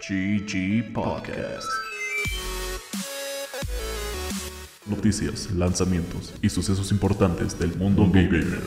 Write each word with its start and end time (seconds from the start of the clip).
GG 0.00 0.94
Podcast. 0.94 1.68
Noticias, 4.86 5.50
lanzamientos 5.52 6.32
y 6.40 6.48
sucesos 6.48 6.90
importantes 6.90 7.58
del 7.58 7.76
mundo 7.76 8.08
gamer. 8.10 8.62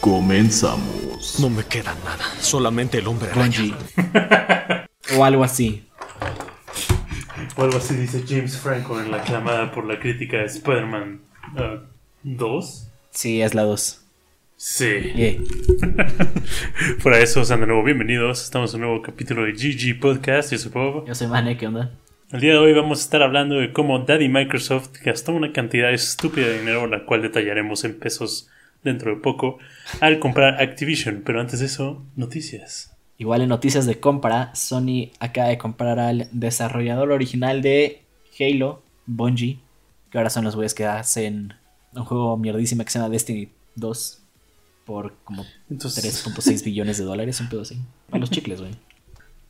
Comenzamos. 0.00 1.38
No 1.38 1.50
me 1.50 1.64
queda 1.64 1.94
nada, 2.02 2.24
solamente 2.40 2.98
el 2.98 3.06
hombre 3.06 3.28
Bungie. 3.34 3.74
araña. 4.14 4.88
o 5.18 5.24
algo 5.24 5.44
así. 5.44 5.86
O 7.56 7.62
algo 7.62 7.76
así 7.76 7.94
dice 7.94 8.24
James 8.26 8.56
Franco 8.56 8.98
en 9.00 9.10
la 9.10 9.18
aclamada 9.18 9.70
por 9.70 9.84
la 9.84 10.00
crítica 10.00 10.38
de 10.38 10.46
Spider-Man 10.46 11.20
uh, 11.56 11.86
2. 12.22 12.88
Sí, 13.10 13.42
es 13.42 13.54
la 13.54 13.64
2. 13.64 14.01
Sí. 14.64 14.94
Fuera 17.00 17.18
de 17.18 17.24
eso, 17.24 17.44
sean 17.44 17.58
de 17.58 17.66
nuevo 17.66 17.82
bienvenidos. 17.82 18.44
Estamos 18.44 18.72
en 18.72 18.80
un 18.80 18.86
nuevo 18.86 19.02
capítulo 19.02 19.42
de 19.42 19.54
GG 19.54 19.98
Podcast. 19.98 20.52
Yo 20.52 20.58
soy 20.58 20.70
Bob. 20.70 21.04
Yo 21.04 21.16
soy 21.16 21.26
Mane, 21.26 21.56
¿qué 21.56 21.66
onda? 21.66 21.90
El 22.30 22.40
día 22.40 22.52
de 22.52 22.58
hoy 22.58 22.72
vamos 22.72 23.00
a 23.00 23.02
estar 23.02 23.22
hablando 23.22 23.56
de 23.56 23.72
cómo 23.72 23.98
Daddy 23.98 24.28
Microsoft 24.28 24.90
gastó 25.04 25.32
una 25.32 25.52
cantidad 25.52 25.92
estúpida 25.92 26.46
de 26.46 26.60
dinero, 26.60 26.86
la 26.86 27.04
cual 27.06 27.22
detallaremos 27.22 27.82
en 27.82 27.98
pesos 27.98 28.50
dentro 28.84 29.12
de 29.12 29.20
poco, 29.20 29.58
al 30.00 30.20
comprar 30.20 30.62
Activision. 30.62 31.24
Pero 31.26 31.40
antes 31.40 31.58
de 31.58 31.66
eso, 31.66 32.00
noticias. 32.14 32.96
Igual 33.18 33.42
en 33.42 33.48
noticias 33.48 33.84
de 33.84 33.98
compra, 33.98 34.54
Sony 34.54 35.10
acaba 35.18 35.48
de 35.48 35.58
comprar 35.58 35.98
al 35.98 36.28
desarrollador 36.30 37.10
original 37.10 37.62
de 37.62 38.04
Halo, 38.38 38.80
Bungie, 39.06 39.58
que 40.12 40.18
ahora 40.18 40.30
son 40.30 40.44
los 40.44 40.54
güeyes 40.54 40.74
que 40.74 40.86
hacen 40.86 41.54
un 41.96 42.04
juego 42.04 42.36
mierdísima 42.36 42.84
que 42.84 42.92
se 42.92 43.00
llama 43.00 43.10
Destiny 43.10 43.48
2 43.74 44.21
por 44.84 45.14
como 45.24 45.46
Entonces- 45.70 46.04
3.6 46.24 46.64
billones 46.64 46.98
de 46.98 47.04
dólares, 47.04 47.40
un 47.40 47.48
pedo 47.48 47.62
así. 47.62 47.78
Para 48.08 48.20
los 48.20 48.30
chicles, 48.30 48.60
güey. 48.60 48.72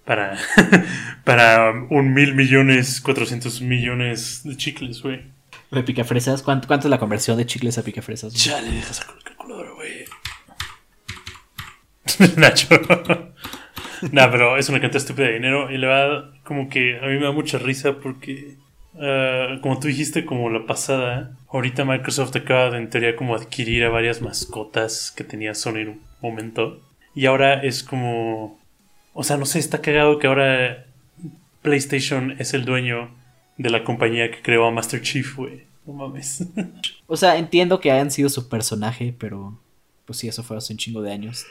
Para, 0.05 0.36
para 1.25 1.70
un 1.91 2.12
mil 2.12 2.34
millones, 2.34 3.00
cuatrocientos 3.00 3.60
millones 3.62 4.42
de 4.44 4.56
chicles, 4.56 5.00
güey. 5.03 5.22
De 5.70 5.83
picafresas, 5.83 6.42
¿cuánto, 6.42 6.66
¿cuánto 6.69 6.86
es 6.88 6.91
la 6.91 6.98
conversión 6.98 7.36
de 7.38 7.47
chicles 7.47 7.78
a 7.78 7.83
picafresas? 7.83 8.33
güey? 8.33 8.42
Chale, 8.44 8.70
deja 8.70 8.92
sacar 8.92 9.14
la 9.16 9.22
calculadora, 9.22 9.70
güey. 9.72 10.05
Nacho. 12.36 12.69
nah, 14.12 14.28
pero 14.30 14.56
es 14.56 14.69
una 14.69 14.80
cantidad 14.80 15.03
estúpida 15.03 15.27
de 15.28 15.34
dinero 15.34 15.70
y 15.70 15.78
le 15.78 15.86
va 15.86 16.33
como 16.44 16.69
que 16.69 16.98
a 16.98 17.06
mí 17.06 17.14
me 17.19 17.25
da 17.25 17.33
mucha 17.33 17.58
risa 17.58 17.98
porque, 18.00 18.56
ah, 18.98 19.59
como 19.62 19.79
tú 19.79 19.89
dijiste, 19.89 20.25
como 20.25 20.51
la 20.51 20.67
pasada, 20.67 21.37
ahorita 21.48 21.85
Microsoft 21.85 22.37
acaba 22.37 22.71
de 22.71 22.79
en 22.79 22.91
teoría 22.91 23.17
como 23.17 23.34
adquirir 23.34 23.84
a 23.84 23.91
varias 23.91 24.21
mascotas 24.21 25.11
que 25.11 25.25
tenía 25.25 25.55
Sony 25.55 25.79
en 25.79 25.89
un 25.89 26.01
momento 26.21 26.81
y 27.15 27.27
ahora 27.27 27.62
es 27.62 27.83
como, 27.83 28.59
o 29.12 29.23
sea, 29.23 29.37
no 29.37 29.45
sé, 29.45 29.59
está 29.59 29.81
cagado 29.81 30.19
que 30.19 30.27
ahora 30.27 30.87
PlayStation 31.61 32.37
es 32.39 32.55
el 32.55 32.65
dueño 32.65 33.11
de 33.59 33.71
la 33.71 33.84
compañía 33.84 34.31
que 34.31 34.43
creó 34.43 34.67
a 34.67 34.71
Master 34.71 35.03
Chief, 35.03 35.37
güey. 35.37 35.65
No 35.87 35.95
mames. 35.95 36.45
O 37.06 37.17
sea, 37.17 37.37
entiendo 37.37 37.79
que 37.79 37.91
hayan 37.91 38.11
sido 38.11 38.31
su 38.31 38.49
personaje, 38.49 39.15
pero 39.19 39.61
pues 40.06 40.19
sí, 40.19 40.29
eso 40.29 40.43
fue 40.43 40.56
hace 40.56 40.73
un 40.73 40.79
chingo 40.79 41.03
de 41.03 41.12
años. 41.12 41.45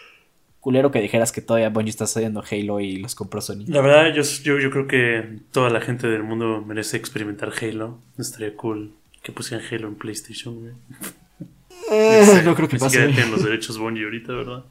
Culero 0.62 0.92
que 0.92 1.02
dijeras 1.02 1.31
que 1.31 1.42
todavía 1.42 1.70
Bungie 1.70 1.90
está 1.90 2.04
haciendo 2.06 2.44
Halo 2.50 2.80
y 2.80 2.98
los 2.98 3.16
compró 3.16 3.42
Sony. 3.42 3.66
La 3.67 3.81
verdad, 3.81 4.14
yo, 4.16 4.22
yo, 4.44 4.59
yo 4.59 4.70
creo 4.72 4.88
que 4.88 5.40
toda 5.52 5.70
la 5.72 5.81
gente 5.81 6.08
del 6.08 6.23
mundo 6.23 6.64
merece 6.66 6.95
experimentar 6.98 7.52
Halo. 7.62 8.00
Estaría 8.17 8.56
cool 8.56 8.94
que 9.23 9.32
pusieran 9.32 9.66
Halo 9.70 9.88
en 9.88 9.95
PlayStation, 9.95 10.59
güey. 10.59 10.73
Eh, 11.92 12.42
no 12.45 12.56
creo 12.56 12.67
que 12.67 12.76
Ni 12.76 12.80
pase. 12.80 13.02
güey. 13.02 13.14
tienen 13.14 13.32
los 13.32 13.44
derechos 13.44 13.78
Bungie 13.78 14.04
ahorita, 14.06 14.34
¿verdad? 14.34 14.64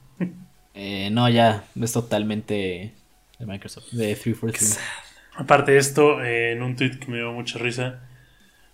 Eh, 0.75 1.11
no, 1.11 1.29
ya, 1.29 1.65
es 1.81 1.93
totalmente 1.93 2.95
de 3.39 3.47
Microsoft, 3.47 3.91
de 3.91 4.15
343. 4.15 4.79
Aparte 5.37 5.73
de 5.73 5.79
esto, 5.79 6.23
eh, 6.23 6.53
en 6.53 6.63
un 6.63 6.77
tweet 6.77 6.99
que 7.01 7.11
me 7.11 7.19
dio 7.19 7.33
mucha 7.33 7.59
risa, 7.59 8.01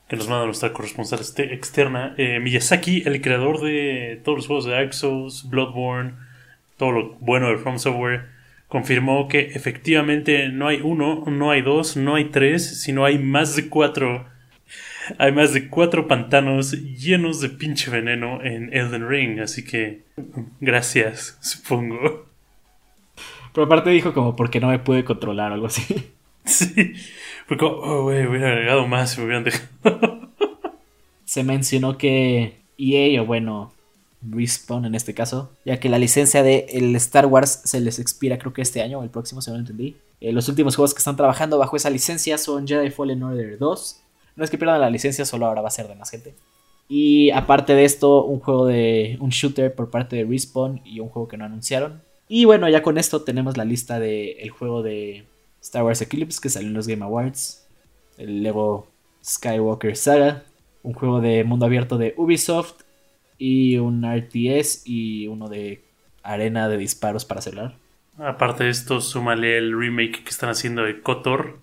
que 0.09 0.16
nos 0.16 0.28
manda 0.28 0.44
nuestra 0.44 0.72
corresponsal 0.72 1.21
este- 1.21 1.55
externa, 1.55 2.15
eh, 2.19 2.38
Miyazaki, 2.41 3.03
el 3.06 3.21
creador 3.22 3.60
de 3.62 4.21
todos 4.25 4.38
los 4.38 4.47
juegos 4.47 4.65
de 4.66 4.93
Souls, 4.93 5.49
Bloodborne, 5.49 6.15
todo 6.76 6.92
lo 6.92 7.14
bueno 7.20 7.48
de 7.48 7.59
From 7.59 7.78
Software, 7.78 8.26
confirmó 8.69 9.28
que 9.28 9.53
efectivamente 9.54 10.48
no 10.48 10.69
hay 10.69 10.81
uno, 10.82 11.25
no 11.26 11.50
hay 11.50 11.62
dos, 11.62 11.97
no 11.97 12.14
hay 12.16 12.26
tres, 12.26 12.82
sino 12.82 13.04
hay 13.04 13.19
más 13.19 13.56
de 13.56 13.69
cuatro. 13.69 14.26
Hay 15.19 15.31
más 15.31 15.54
de 15.54 15.69
cuatro 15.69 16.09
pantanos 16.09 16.72
llenos 16.72 17.41
de 17.41 17.48
pinche 17.48 17.91
veneno 17.91 18.42
en 18.42 18.75
Elden 18.75 19.09
Ring, 19.09 19.38
así 19.38 19.64
que 19.64 20.03
gracias, 20.60 21.38
supongo. 21.41 22.26
Pero 23.53 23.64
aparte 23.66 23.91
dijo 23.91 24.12
como 24.12 24.37
porque 24.37 24.60
no 24.60 24.69
me 24.69 24.78
pude 24.78 25.04
controlar 25.04 25.53
o 25.53 25.54
algo 25.54 25.66
así. 25.66 26.12
Sí, 26.47 26.93
fue 27.48 27.56
como, 27.56 27.72
oh, 27.78 28.03
güey, 28.04 28.25
hubiera 28.25 28.53
agregado 28.53 28.87
más 28.87 29.10
si 29.10 29.19
me 29.19 29.26
hubieran 29.26 29.43
dejado. 29.43 30.31
Se 31.25 31.43
mencionó 31.43 31.98
que 31.98 32.60
EA, 32.78 33.20
o 33.20 33.26
bueno, 33.26 33.72
Respawn 34.22 34.84
en 34.84 34.94
este 34.94 35.15
caso, 35.15 35.50
ya 35.65 35.78
que 35.78 35.88
la 35.88 35.99
licencia 35.99 36.43
de 36.43 36.66
el 36.71 36.94
Star 36.97 37.27
Wars 37.27 37.60
se 37.65 37.81
les 37.81 37.99
expira 37.99 38.38
creo 38.38 38.53
que 38.53 38.62
este 38.62 38.82
año 38.82 38.99
o 38.99 39.03
el 39.03 39.10
próximo, 39.10 39.41
si 39.41 39.50
no 39.50 39.56
lo 39.56 39.60
entendí. 39.60 39.97
Eh, 40.21 40.32
los 40.32 40.49
últimos 40.49 40.77
juegos 40.77 40.94
que 40.94 40.99
están 40.99 41.16
trabajando 41.16 41.59
bajo 41.59 41.77
esa 41.77 41.91
licencia 41.91 42.38
son 42.38 42.66
Jedi 42.66 42.91
Fallen 42.91 43.22
Order 43.22 43.59
2. 43.59 44.00
No 44.37 44.44
es 44.44 44.50
que 44.50 44.59
pierdan 44.59 44.81
la 44.81 44.91
licencia, 44.91 45.25
solo 45.25 45.47
ahora 45.47 45.62
va 45.62 45.69
a 45.69 45.72
ser 45.72 45.88
de 45.88 45.94
más 45.94 46.10
gente. 46.10 46.34
Y 46.88 47.31
aparte 47.31 47.75
de 47.75 47.84
esto, 47.84 48.25
un 48.25 48.41
juego 48.41 48.66
de 48.66 49.16
un 49.21 49.31
shooter 49.31 49.75
por 49.75 49.91
parte 49.91 50.16
de 50.16 50.25
Respawn 50.25 50.81
y 50.84 51.00
un 51.00 51.09
juego 51.09 51.28
que 51.28 51.37
no 51.37 51.44
anunciaron. 51.44 52.03
Y 52.28 52.44
bueno, 52.44 52.69
ya 52.69 52.82
con 52.82 52.99
esto 52.99 53.22
tenemos 53.22 53.56
la 53.56 53.65
lista 53.65 53.99
del 53.99 54.50
juego 54.50 54.82
de 54.82 55.25
Star 55.60 55.84
Wars 55.84 56.00
Eclipse 56.03 56.41
que 56.41 56.49
salió 56.49 56.69
en 56.69 56.75
los 56.75 56.87
Game 56.87 57.05
Awards. 57.05 57.66
El 58.19 58.43
Lego 58.43 58.87
Skywalker 59.25 59.97
Saga. 59.97 60.44
Un 60.82 60.94
juego 60.94 61.21
de 61.21 61.44
mundo 61.44 61.66
abierto 61.66 61.99
de 61.99 62.15
Ubisoft. 62.16 62.82
Y 63.38 63.76
un 63.78 64.04
RTS 64.04 64.82
y 64.86 65.26
uno 65.28 65.48
de 65.48 65.84
arena 66.22 66.69
de 66.69 66.78
disparos 66.78 67.24
para 67.24 67.41
celular. 67.41 67.76
Aparte 68.19 68.64
de 68.64 68.70
esto, 68.70 69.00
súmale 69.00 69.58
el 69.58 69.78
remake 69.78 70.24
que 70.24 70.30
están 70.30 70.48
haciendo 70.48 70.82
de 70.82 71.00
KOTOR. 71.00 71.58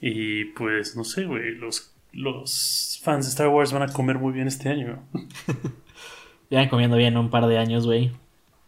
Y 0.00 0.46
pues, 0.46 0.96
no 0.96 1.04
sé, 1.04 1.24
güey, 1.24 1.54
los, 1.54 1.94
los 2.12 3.00
fans 3.02 3.26
de 3.26 3.30
Star 3.30 3.48
Wars 3.48 3.72
van 3.72 3.82
a 3.82 3.92
comer 3.92 4.18
muy 4.18 4.32
bien 4.32 4.46
este 4.46 4.68
año. 4.68 5.02
Llevan 6.50 6.68
comiendo 6.68 6.96
bien 6.96 7.16
un 7.16 7.30
par 7.30 7.46
de 7.46 7.58
años, 7.58 7.86
güey. 7.86 8.12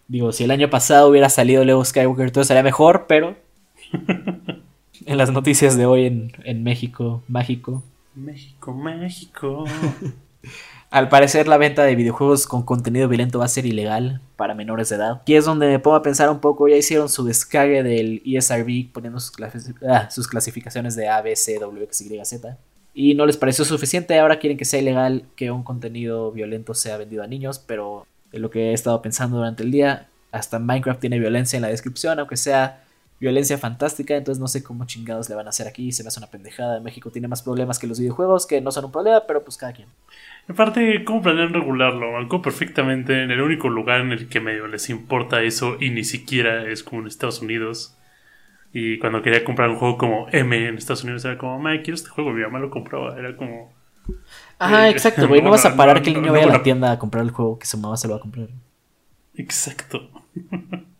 Digo, 0.09 0.33
si 0.33 0.44
el 0.44 0.50
año 0.50 0.71
pasado 0.71 1.09
hubiera 1.09 1.28
salido 1.28 1.65
Lego 1.65 1.84
Skywalker, 1.84 2.31
todo 2.31 2.44
sería 2.44 2.62
mejor, 2.62 3.06
pero. 3.09 3.37
en 5.06 5.19
las 5.19 5.31
noticias 5.31 5.77
de 5.77 5.87
hoy 5.87 6.06
en, 6.06 6.33
en 6.44 6.62
México, 6.62 7.23
mágico. 7.28 7.83
México, 8.15 8.73
México. 8.75 9.65
Al 10.94 11.09
parecer 11.09 11.49
la 11.49 11.56
venta 11.56 11.82
de 11.82 11.97
videojuegos 11.97 12.47
con 12.47 12.62
contenido 12.62 13.09
violento 13.09 13.41
va 13.41 13.47
a 13.47 13.49
ser 13.49 13.66
ilegal 13.66 14.21
para 14.37 14.55
menores 14.55 14.91
de 14.91 14.94
edad. 14.94 15.22
Aquí 15.22 15.34
es 15.34 15.44
donde 15.44 15.66
me 15.66 15.81
pongo 15.81 15.97
a 15.97 16.03
pensar 16.03 16.31
un 16.31 16.38
poco, 16.38 16.69
ya 16.69 16.77
hicieron 16.77 17.09
su 17.09 17.25
descargue 17.25 17.82
del 17.82 18.22
ESRB 18.25 18.93
poniendo 18.93 19.19
ah, 19.88 20.09
sus 20.09 20.28
clasificaciones 20.28 20.94
de 20.94 21.09
A, 21.09 21.21
B, 21.21 21.34
C, 21.34 21.59
W, 21.59 21.82
X, 21.82 22.00
Y, 22.03 22.25
Z. 22.25 22.56
Y 22.94 23.15
no 23.15 23.27
les 23.27 23.37
pareció 23.37 23.65
suficiente, 23.65 24.16
ahora 24.21 24.38
quieren 24.38 24.56
que 24.56 24.65
sea 24.65 24.78
ilegal 24.78 25.25
que 25.34 25.50
un 25.50 25.65
contenido 25.65 26.31
violento 26.31 26.75
sea 26.75 26.97
vendido 26.97 27.25
a 27.25 27.26
niños, 27.26 27.59
pero 27.59 28.06
de 28.31 28.38
lo 28.38 28.50
que 28.50 28.71
he 28.71 28.72
estado 28.72 29.03
pensando 29.03 29.38
durante 29.38 29.65
el 29.65 29.72
día, 29.72 30.06
hasta 30.31 30.61
Minecraft 30.61 31.00
tiene 31.00 31.19
violencia 31.19 31.56
en 31.56 31.62
la 31.62 31.71
descripción, 31.71 32.21
aunque 32.21 32.37
sea 32.37 32.84
violencia 33.21 33.59
fantástica, 33.59 34.17
entonces 34.17 34.41
no 34.41 34.49
sé 34.49 34.63
cómo 34.63 34.85
chingados 34.87 35.29
le 35.29 35.35
van 35.35 35.47
a 35.47 35.51
hacer 35.51 35.67
aquí, 35.67 35.93
se 35.93 36.03
me 36.03 36.09
hace 36.09 36.21
una 36.21 36.31
pendejada. 36.31 36.81
México 36.81 37.11
tiene 37.11 37.29
más 37.29 37.43
problemas 37.43 37.79
que 37.79 37.87
los 37.87 37.99
videojuegos, 37.99 38.47
que 38.47 38.61
no 38.61 38.71
son 38.71 38.87
un 38.87 38.93
problema, 38.93 39.23
pero 39.27 39.43
pues 39.45 39.57
cada 39.57 39.73
quien. 39.73 39.89
Aparte, 40.49 41.05
¿cómo 41.05 41.23
planean 41.23 41.55
regularlo? 41.55 42.12
Marcó 42.12 42.43
perfectamente 42.43 43.23
en 43.23 43.31
el 43.31 43.41
único 43.41 43.69
lugar 43.69 44.00
en 44.00 44.12
el 44.12 44.29
que 44.29 44.41
medio 44.41 44.67
les 44.67 44.91
importa 44.91 45.43
eso 45.43 45.77
y 45.81 45.91
ni 45.91 46.05
siquiera 46.05 46.69
es 46.69 46.83
como 46.83 47.03
en 47.03 47.09
Estados 47.09 47.41
Unidos. 47.41 47.97
Y 48.73 48.99
cuando 48.99 49.23
quería 49.23 49.44
comprar 49.44 49.71
un 49.71 49.77
juego 49.77 49.97
como 49.97 50.27
M 50.33 50.69
en 50.69 50.77
Estados 50.77 51.05
Unidos 51.05 51.25
era 51.25 51.38
como, 51.38 51.59
man, 51.59 51.79
quiero 51.83 51.94
este 51.94 52.11
juego, 52.11 52.33
mi 52.33 52.43
mamá 52.43 52.59
lo 52.59 52.71
compraba. 52.71 53.17
Era 53.17 53.37
como, 53.37 53.73
Ajá, 54.59 54.88
Eh, 54.88 54.91
exacto, 54.91 55.29
güey. 55.29 55.43
No, 55.43 55.50
vas 55.50 55.65
a 55.65 55.77
parar 55.77 55.97
no, 55.97 56.03
que 56.03 56.11
el 56.11 56.17
niño 56.17 56.27
no, 56.27 56.33
vaya 56.33 56.47
a 56.47 56.49
la 56.49 56.62
tienda 56.62 56.93
a 56.93 56.99
comprar 56.99 57.25
el 57.25 57.31
juego 57.31 57.59
que 57.59 57.67
su 57.67 57.79
mamá 57.79 57.97
se 57.97 58.09
lo 58.09 58.15
va 58.15 58.19
a 58.19 58.23
comprar. 58.23 58.49
exacto. 59.35 60.11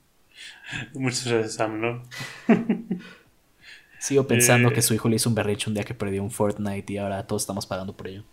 Muchas 0.95 1.27
gracias, 1.27 1.55
Sam, 1.55 1.81
¿no? 1.81 2.03
Sigo 3.99 4.27
pensando 4.27 4.69
Eh. 4.69 4.73
que 4.73 4.83
su 4.83 4.95
hijo 4.95 5.09
le 5.09 5.17
hizo 5.17 5.29
un 5.29 5.35
berricho 5.35 5.71
un 5.71 5.75
día 5.75 5.85
que 5.85 5.95
perdió 5.95 6.23
un 6.23 6.31
Fortnite 6.31 6.93
y 6.93 6.99
ahora 6.99 7.27
todos 7.27 7.43
estamos 7.43 7.67
pagando 7.67 7.97
por 7.97 8.09
ello. 8.09 8.25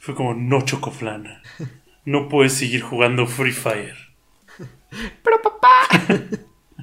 Fue 0.00 0.14
como, 0.14 0.34
no, 0.34 0.62
Chocoflan. 0.62 1.40
No 2.04 2.28
puedes 2.28 2.54
seguir 2.54 2.80
jugando 2.82 3.26
Free 3.26 3.52
Fire. 3.52 3.96
Pero 5.22 5.42
papá. 5.42 5.88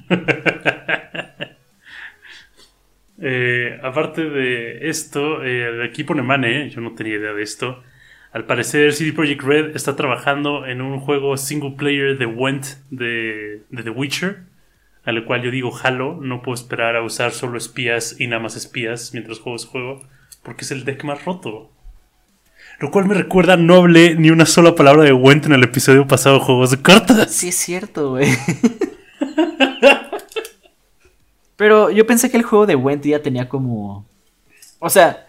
Eh, 3.18 3.78
aparte 3.82 4.28
de 4.28 4.88
esto, 4.90 5.42
eh, 5.42 5.88
aquí 5.88 6.04
pone 6.04 6.20
Mane, 6.22 6.68
yo 6.68 6.82
no 6.82 6.94
tenía 6.94 7.14
idea 7.16 7.32
de 7.32 7.42
esto. 7.42 7.82
Al 8.36 8.44
parecer, 8.44 8.92
CD 8.92 9.14
Projekt 9.14 9.42
Red 9.42 9.74
está 9.74 9.96
trabajando 9.96 10.66
en 10.66 10.82
un 10.82 11.00
juego 11.00 11.38
single 11.38 11.70
player 11.70 12.18
de 12.18 12.26
Went 12.26 12.66
de, 12.90 13.62
de 13.70 13.82
The 13.82 13.88
Witcher. 13.88 14.42
a 15.06 15.12
lo 15.12 15.24
cual 15.24 15.40
yo 15.40 15.50
digo 15.50 15.74
Halo, 15.82 16.18
no 16.20 16.42
puedo 16.42 16.54
esperar 16.54 16.96
a 16.96 17.02
usar 17.02 17.32
solo 17.32 17.56
espías 17.56 18.20
y 18.20 18.26
nada 18.26 18.42
más 18.42 18.54
espías 18.54 19.14
mientras 19.14 19.38
juego 19.38 19.56
ese 19.56 19.68
juego, 19.68 20.02
porque 20.42 20.66
es 20.66 20.70
el 20.70 20.84
deck 20.84 21.02
más 21.04 21.24
roto. 21.24 21.70
Lo 22.78 22.90
cual 22.90 23.06
me 23.06 23.14
recuerda, 23.14 23.56
no 23.56 23.76
hablé 23.76 24.16
ni 24.16 24.28
una 24.28 24.44
sola 24.44 24.74
palabra 24.74 25.04
de 25.04 25.14
Went 25.14 25.46
en 25.46 25.54
el 25.54 25.64
episodio 25.64 26.06
pasado 26.06 26.38
de 26.38 26.44
Juegos 26.44 26.72
de 26.72 26.82
Cartas. 26.82 27.32
Sí, 27.32 27.48
es 27.48 27.56
cierto, 27.56 28.10
güey. 28.10 28.28
Pero 31.56 31.90
yo 31.90 32.06
pensé 32.06 32.30
que 32.30 32.36
el 32.36 32.42
juego 32.42 32.66
de 32.66 32.76
Went 32.76 33.02
ya 33.02 33.22
tenía 33.22 33.48
como. 33.48 34.06
O 34.78 34.90
sea, 34.90 35.25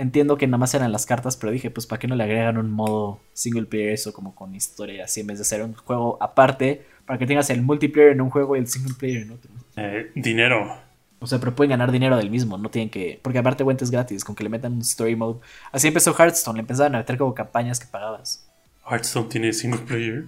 entiendo 0.00 0.36
que 0.36 0.46
nada 0.46 0.58
más 0.58 0.74
eran 0.74 0.92
las 0.92 1.06
cartas, 1.06 1.36
pero 1.36 1.52
dije, 1.52 1.70
pues, 1.70 1.86
¿para 1.86 1.98
qué 1.98 2.08
no 2.08 2.16
le 2.16 2.24
agregan 2.24 2.56
un 2.58 2.70
modo 2.70 3.20
single 3.32 3.66
player 3.66 3.90
eso 3.90 4.12
como 4.12 4.34
con 4.34 4.54
historia 4.54 5.04
así 5.04 5.20
en 5.20 5.26
vez 5.26 5.38
de 5.38 5.42
hacer 5.42 5.62
un 5.62 5.74
juego 5.74 6.16
aparte 6.20 6.86
para 7.06 7.18
que 7.18 7.26
tengas 7.26 7.50
el 7.50 7.62
multiplayer 7.62 8.12
en 8.12 8.20
un 8.20 8.30
juego 8.30 8.56
y 8.56 8.60
el 8.60 8.66
single 8.66 8.94
player 8.94 9.22
en 9.22 9.32
otro? 9.32 9.50
Eh, 9.76 10.10
dinero. 10.14 10.76
O 11.18 11.26
sea, 11.26 11.38
pero 11.38 11.54
pueden 11.54 11.70
ganar 11.70 11.92
dinero 11.92 12.16
del 12.16 12.30
mismo, 12.30 12.56
no 12.56 12.70
tienen 12.70 12.88
que. 12.88 13.20
Porque 13.22 13.38
aparte 13.38 13.62
Went 13.62 13.82
es 13.82 13.90
gratis, 13.90 14.24
con 14.24 14.34
que 14.34 14.42
le 14.42 14.48
metan 14.48 14.72
un 14.72 14.80
story 14.80 15.16
mode. 15.16 15.40
Así 15.70 15.88
empezó 15.88 16.14
Hearthstone, 16.18 16.56
le 16.56 16.60
empezaban 16.60 16.94
a 16.94 16.98
meter 16.98 17.18
como 17.18 17.34
campañas 17.34 17.78
que 17.78 17.86
pagabas. 17.86 18.48
Hearthstone 18.90 19.28
tiene 19.28 19.52
single 19.52 19.80
player. 19.80 20.24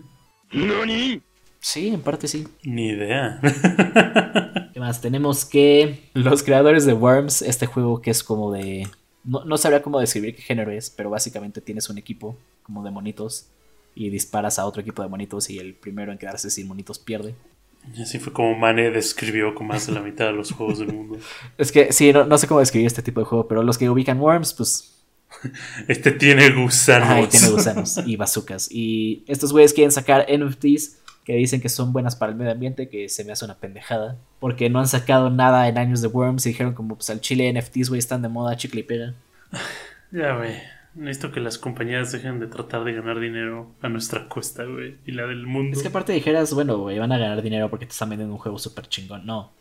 Sí, 1.60 1.88
en 1.88 2.00
parte 2.02 2.28
sí. 2.28 2.46
Ni 2.64 2.88
idea. 2.88 3.40
¿Qué 4.74 4.80
más? 4.80 5.00
Tenemos 5.00 5.44
que 5.44 6.10
los 6.12 6.42
creadores 6.42 6.84
de 6.84 6.92
Worms, 6.92 7.40
este 7.40 7.66
juego 7.66 8.02
que 8.02 8.10
es 8.10 8.22
como 8.22 8.52
de... 8.52 8.88
No, 9.24 9.44
no 9.44 9.56
sabría 9.56 9.82
cómo 9.82 10.00
describir 10.00 10.34
qué 10.34 10.42
género 10.42 10.70
es, 10.70 10.90
pero 10.90 11.10
básicamente 11.10 11.60
tienes 11.60 11.88
un 11.88 11.98
equipo 11.98 12.36
como 12.62 12.82
de 12.82 12.90
monitos 12.90 13.46
y 13.94 14.10
disparas 14.10 14.58
a 14.58 14.66
otro 14.66 14.82
equipo 14.82 15.02
de 15.02 15.08
monitos 15.08 15.50
y 15.50 15.58
el 15.58 15.74
primero 15.74 16.12
en 16.12 16.18
quedarse 16.18 16.50
sin 16.50 16.66
monitos 16.66 16.98
pierde. 16.98 17.34
Y 17.94 18.02
así 18.02 18.18
fue 18.18 18.32
como 18.32 18.56
Mane 18.56 18.90
describió 18.90 19.54
con 19.54 19.66
más 19.66 19.86
de 19.86 19.92
la 19.92 20.00
mitad 20.00 20.26
de 20.26 20.32
los 20.32 20.52
juegos 20.56 20.78
del 20.78 20.92
mundo. 20.92 21.18
Es 21.58 21.72
que 21.72 21.92
sí, 21.92 22.12
no, 22.12 22.24
no 22.24 22.38
sé 22.38 22.46
cómo 22.46 22.60
describir 22.60 22.86
este 22.86 23.02
tipo 23.02 23.20
de 23.20 23.26
juego, 23.26 23.48
pero 23.48 23.62
los 23.62 23.78
que 23.78 23.90
ubican 23.90 24.20
Worms, 24.20 24.54
pues... 24.54 24.98
Este 25.88 26.12
tiene 26.12 26.50
gusanos. 26.50 27.08
Ay, 27.08 27.26
tiene 27.26 27.48
gusanos 27.48 27.98
y 28.04 28.16
bazookas. 28.16 28.68
Y 28.70 29.24
estos 29.26 29.50
güeyes 29.50 29.72
quieren 29.72 29.90
sacar 29.90 30.26
NFTs 30.30 30.98
que 31.24 31.34
dicen 31.34 31.60
que 31.60 31.68
son 31.68 31.92
buenas 31.92 32.16
para 32.16 32.32
el 32.32 32.38
medio 32.38 32.52
ambiente, 32.52 32.88
que 32.88 33.08
se 33.08 33.24
me 33.24 33.32
hace 33.32 33.44
una 33.44 33.58
pendejada. 33.58 34.16
Porque 34.40 34.70
no 34.70 34.80
han 34.80 34.88
sacado 34.88 35.30
nada 35.30 35.68
en 35.68 35.78
años 35.78 36.02
de 36.02 36.08
Worms 36.08 36.46
y 36.46 36.50
dijeron 36.50 36.74
como 36.74 36.96
pues 36.96 37.10
al 37.10 37.20
chile 37.20 37.52
NFTs, 37.52 37.88
güey, 37.88 37.98
están 37.98 38.22
de 38.22 38.28
moda, 38.28 38.56
chicle 38.56 38.80
y 38.80 38.84
pega. 38.84 39.14
Ya, 40.10 40.36
güey. 40.36 40.56
Necesito 40.94 41.32
que 41.32 41.40
las 41.40 41.56
compañías 41.56 42.12
dejen 42.12 42.38
de 42.38 42.46
tratar 42.46 42.84
de 42.84 42.92
ganar 42.92 43.18
dinero 43.18 43.72
a 43.80 43.88
nuestra 43.88 44.28
costa, 44.28 44.64
güey. 44.64 44.98
Y 45.06 45.12
la 45.12 45.26
del 45.26 45.46
mundo. 45.46 45.74
Es 45.74 45.82
que 45.82 45.88
aparte 45.88 46.12
dijeras, 46.12 46.52
bueno, 46.52 46.76
güey, 46.76 46.98
van 46.98 47.12
a 47.12 47.18
ganar 47.18 47.40
dinero 47.40 47.70
porque 47.70 47.86
te 47.86 47.92
están 47.92 48.10
vendiendo 48.10 48.34
un 48.34 48.38
juego 48.38 48.58
súper 48.58 48.86
chingón. 48.88 49.24
No. 49.24 49.52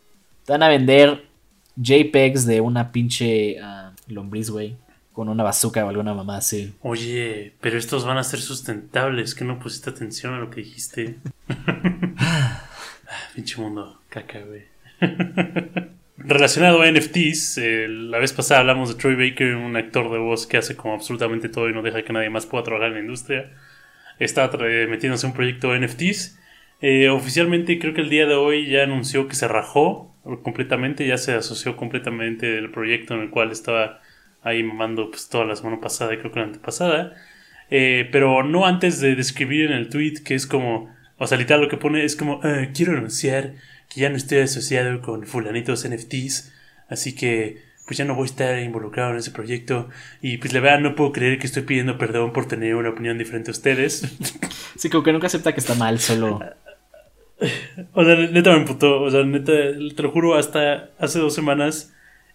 Te 0.44 0.52
van 0.52 0.62
a 0.62 0.68
vender 0.68 1.24
JPEGs 1.76 2.44
de 2.44 2.60
una 2.60 2.92
pinche 2.92 3.58
ah, 3.60 3.92
lombriz, 4.08 4.50
güey. 4.50 4.76
Con 5.12 5.28
una 5.28 5.42
bazooka 5.42 5.84
o 5.84 5.88
alguna 5.88 6.14
mamá 6.14 6.38
así. 6.38 6.74
Oye, 6.80 7.52
pero 7.60 7.76
estos 7.78 8.04
van 8.06 8.16
a 8.18 8.24
ser 8.24 8.40
sustentables. 8.40 9.34
Que 9.34 9.44
no 9.44 9.58
pusiste 9.58 9.90
atención 9.90 10.34
a 10.34 10.38
lo 10.38 10.50
que 10.50 10.62
dijiste. 10.62 11.16
Ah, 13.14 13.28
Pinche 13.34 13.60
mundo, 13.60 14.00
caca, 14.08 14.38
güey. 14.40 14.62
Relacionado 16.16 16.80
a 16.82 16.90
NFTs, 16.90 17.58
eh, 17.58 17.86
la 17.88 18.18
vez 18.18 18.32
pasada 18.32 18.60
hablamos 18.60 18.88
de 18.88 18.94
Troy 19.00 19.16
Baker, 19.16 19.56
un 19.56 19.76
actor 19.76 20.10
de 20.10 20.18
voz 20.18 20.46
que 20.46 20.56
hace 20.56 20.76
como 20.76 20.94
absolutamente 20.94 21.48
todo 21.48 21.68
y 21.68 21.72
no 21.74 21.82
deja 21.82 22.02
que 22.04 22.12
nadie 22.12 22.30
más 22.30 22.46
pueda 22.46 22.64
trabajar 22.64 22.88
en 22.88 22.94
la 22.94 23.00
industria. 23.00 23.50
Está 24.18 24.50
tra- 24.50 24.88
metiéndose 24.88 25.26
en 25.26 25.32
un 25.32 25.36
proyecto 25.36 25.72
de 25.72 25.80
NFTs. 25.80 26.38
Eh, 26.80 27.08
oficialmente 27.08 27.78
creo 27.78 27.92
que 27.92 28.00
el 28.02 28.08
día 28.10 28.26
de 28.26 28.34
hoy 28.34 28.68
ya 28.70 28.84
anunció 28.84 29.26
que 29.28 29.34
se 29.34 29.48
rajó 29.48 30.14
completamente, 30.42 31.06
ya 31.06 31.18
se 31.18 31.32
asoció 31.34 31.76
completamente 31.76 32.46
del 32.46 32.70
proyecto 32.70 33.14
en 33.14 33.20
el 33.22 33.30
cual 33.30 33.50
estaba 33.50 34.00
ahí 34.42 34.62
mamando 34.62 35.10
pues 35.10 35.28
toda 35.28 35.44
la 35.44 35.56
semana 35.56 35.80
pasada 35.80 36.14
y 36.14 36.18
creo 36.18 36.32
que 36.32 36.40
la 36.40 36.46
antepasada. 36.46 37.14
Eh, 37.70 38.08
pero 38.12 38.42
no 38.42 38.66
antes 38.66 39.00
de 39.00 39.14
describir 39.14 39.70
en 39.70 39.76
el 39.78 39.88
tweet 39.88 40.22
que 40.24 40.34
es 40.34 40.46
como, 40.46 40.94
o 41.18 41.26
sea, 41.26 41.38
literal 41.38 41.62
lo 41.62 41.68
que 41.68 41.76
pone 41.78 42.04
es 42.04 42.16
como, 42.16 42.40
"Ah, 42.42 42.66
quiero 42.74 42.92
anunciar 42.92 43.54
que 43.88 44.00
ya 44.00 44.10
no 44.10 44.16
estoy 44.16 44.38
asociado 44.38 45.00
con 45.00 45.26
fulanitos 45.26 45.84
NFTs, 45.84 46.52
así 46.88 47.14
que 47.14 47.62
pues 47.86 47.98
ya 47.98 48.04
no 48.04 48.14
voy 48.14 48.22
a 48.22 48.26
estar 48.26 48.58
involucrado 48.60 49.10
en 49.12 49.18
ese 49.18 49.32
proyecto 49.32 49.88
y 50.20 50.38
pues 50.38 50.52
la 50.52 50.60
verdad 50.60 50.80
no 50.80 50.94
puedo 50.94 51.12
creer 51.12 51.38
que 51.38 51.46
estoy 51.46 51.62
pidiendo 51.64 51.98
perdón 51.98 52.32
por 52.32 52.46
tener 52.46 52.74
una 52.74 52.90
opinión 52.90 53.18
diferente 53.18 53.50
a 53.50 53.52
ustedes. 53.52 54.02
Sí, 54.74 54.88
como 54.88 55.04
que 55.04 55.12
nunca 55.12 55.26
acepta 55.26 55.52
que 55.52 55.60
está 55.60 55.74
mal, 55.74 56.00
solo. 56.00 56.40
o 57.92 58.04
sea, 58.04 58.14
neta 58.16 58.52
me 58.52 58.56
emputó, 58.56 59.02
o 59.02 59.10
sea, 59.10 59.22
neta, 59.22 59.52
te 59.52 60.02
lo 60.02 60.10
juro, 60.10 60.34
hasta 60.34 60.90
hace 60.98 61.18
dos 61.18 61.34
semanas 61.34 61.92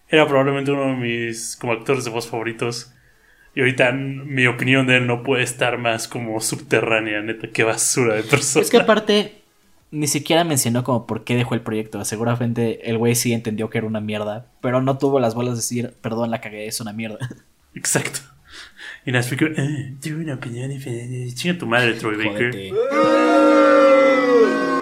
era 0.08 0.26
probablemente 0.26 0.70
uno 0.70 0.86
de 0.86 0.96
mis 0.96 1.56
como 1.56 1.72
actores 1.72 2.04
de 2.04 2.10
voz 2.10 2.28
favoritos. 2.28 2.92
Y 3.54 3.60
ahorita 3.60 3.92
mi 3.92 4.46
opinión 4.46 4.86
de 4.86 4.98
él 4.98 5.06
no 5.06 5.22
puede 5.22 5.42
estar 5.42 5.78
más 5.78 6.06
como 6.06 6.40
subterránea, 6.40 7.20
neta, 7.22 7.48
qué 7.48 7.64
basura 7.64 8.14
de 8.14 8.22
persona. 8.22 8.62
Es 8.62 8.70
que 8.70 8.76
aparte, 8.76 9.42
ni 9.90 10.06
siquiera 10.06 10.44
mencionó 10.44 10.84
como 10.84 11.06
por 11.06 11.24
qué 11.24 11.34
dejó 11.34 11.54
el 11.54 11.62
proyecto. 11.62 12.04
Seguramente 12.04 12.88
el 12.88 12.98
güey 12.98 13.14
sí 13.16 13.32
entendió 13.32 13.68
que 13.68 13.78
era 13.78 13.86
una 13.86 14.00
mierda, 14.00 14.46
pero 14.60 14.80
no 14.80 14.98
tuvo 14.98 15.18
las 15.18 15.34
bolas 15.34 15.54
de 15.54 15.56
decir, 15.56 15.94
perdón, 16.00 16.30
la 16.30 16.40
cagué, 16.40 16.66
es 16.66 16.80
una 16.80 16.92
mierda. 16.92 17.18
Exacto. 17.74 18.20
Y 19.04 19.12
nada, 19.12 19.24
explico, 19.24 19.46
eh, 19.46 19.94
tuve 20.00 20.22
una 20.22 20.34
opinión 20.34 20.70
diferente. 20.70 21.34
Chinga 21.34 21.58
tu 21.58 21.66
madre, 21.66 21.94
Troy 21.94 22.16
Baker. 22.16 22.54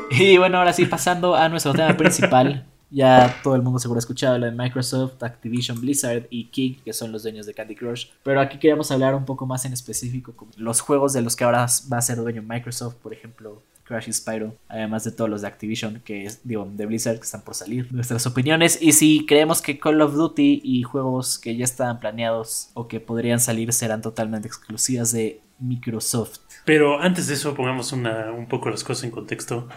Y 0.09 0.39
bueno, 0.39 0.59
ahora 0.59 0.73
sí, 0.73 0.87
pasando 0.87 1.35
a 1.35 1.49
nuestro 1.49 1.73
tema 1.73 1.97
principal. 1.97 2.65
Ya 2.97 3.43
todo 3.43 3.57
el 3.57 3.61
mundo 3.61 3.79
seguro 3.79 3.99
ha 3.99 4.01
escuchado 4.01 4.39
lo 4.39 4.47
de 4.47 4.53
Microsoft, 4.53 5.23
Activision 5.23 5.79
Blizzard 5.79 6.29
y 6.31 6.47
Kik, 6.47 6.83
que 6.83 6.95
son 6.95 7.13
los 7.13 7.25
dueños 7.25 7.45
de 7.45 7.53
Candy 7.53 7.75
Crush. 7.75 8.07
Pero 8.23 8.41
aquí 8.41 8.57
queríamos 8.57 8.91
hablar 8.91 9.15
un 9.15 9.27
poco 9.27 9.45
más 9.45 9.67
en 9.67 9.75
específico 9.75 10.35
los 10.57 10.81
juegos 10.81 11.13
de 11.13 11.21
los 11.21 11.37
que 11.37 11.45
ahora 11.45 11.67
va 11.93 11.99
a 11.99 12.01
ser 12.01 12.17
dueño 12.17 12.43
Microsoft, 12.43 12.95
por 12.95 13.13
ejemplo, 13.13 13.63
Crash 13.85 14.11
Spyro, 14.11 14.57
además 14.67 15.05
de 15.05 15.13
todos 15.13 15.29
los 15.29 15.43
de 15.43 15.49
Activision, 15.49 16.01
que 16.07 16.25
es, 16.25 16.41
digo, 16.43 16.67
de 16.73 16.87
Blizzard, 16.87 17.17
que 17.17 17.25
están 17.25 17.43
por 17.43 17.55
salir. 17.55 17.93
Nuestras 17.93 18.27
opiniones 18.27 18.79
y 18.81 18.93
si 18.93 19.27
creemos 19.27 19.61
que 19.61 19.79
Call 19.79 20.01
of 20.01 20.15
Duty 20.15 20.63
y 20.65 20.83
juegos 20.83 21.39
que 21.39 21.55
ya 21.55 21.65
estaban 21.65 22.01
planeados 22.01 22.71
o 22.73 22.89
que 22.89 23.01
podrían 23.01 23.41
salir 23.41 23.75
serán 23.75 24.01
totalmente 24.01 24.49
exclusivas 24.49 25.13
de 25.13 25.43
Microsoft. 25.59 26.39
Pero 26.65 26.99
antes 26.99 27.27
de 27.27 27.35
eso, 27.35 27.55
pongamos 27.55 27.93
una, 27.93 28.33
un 28.33 28.47
poco 28.49 28.71
las 28.71 28.83
cosas 28.83 29.05
en 29.05 29.11
contexto. 29.11 29.69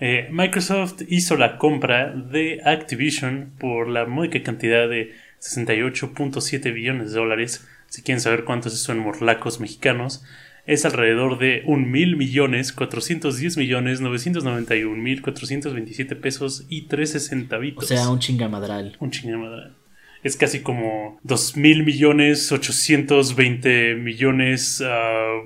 Eh, 0.00 0.28
Microsoft 0.30 1.02
hizo 1.08 1.36
la 1.36 1.56
compra 1.58 2.10
de 2.12 2.60
Activision 2.64 3.52
por 3.58 3.88
la 3.88 4.04
módica 4.04 4.42
cantidad 4.42 4.88
de 4.88 5.12
68.7 5.40 6.72
billones 6.72 7.12
de 7.12 7.18
dólares. 7.18 7.66
Si 7.88 8.02
quieren 8.02 8.20
saber 8.20 8.44
cuánto 8.44 8.68
es 8.68 8.74
eso 8.74 8.92
en 8.92 8.98
morlacos 8.98 9.60
mexicanos, 9.60 10.24
es 10.66 10.84
alrededor 10.84 11.38
de 11.38 11.62
1 11.66 11.86
mil 11.86 12.16
millones 12.16 12.72
410 12.72 13.56
millones 13.56 14.00
991 14.00 14.96
mil 14.96 15.22
427 15.22 16.16
pesos 16.16 16.66
y 16.68 16.82
13 16.82 17.16
O 17.16 17.20
centavitos. 17.20 17.88
sea, 17.88 18.08
un 18.10 18.18
chingamadral. 18.18 18.96
Un 18.98 19.10
chingamadral. 19.12 19.76
Es 20.22 20.36
casi 20.36 20.60
como 20.60 21.20
2 21.22 21.56
mil 21.56 21.84
millones 21.84 22.50
820 22.50 23.94
millones 23.94 24.82
ah, 24.84 25.38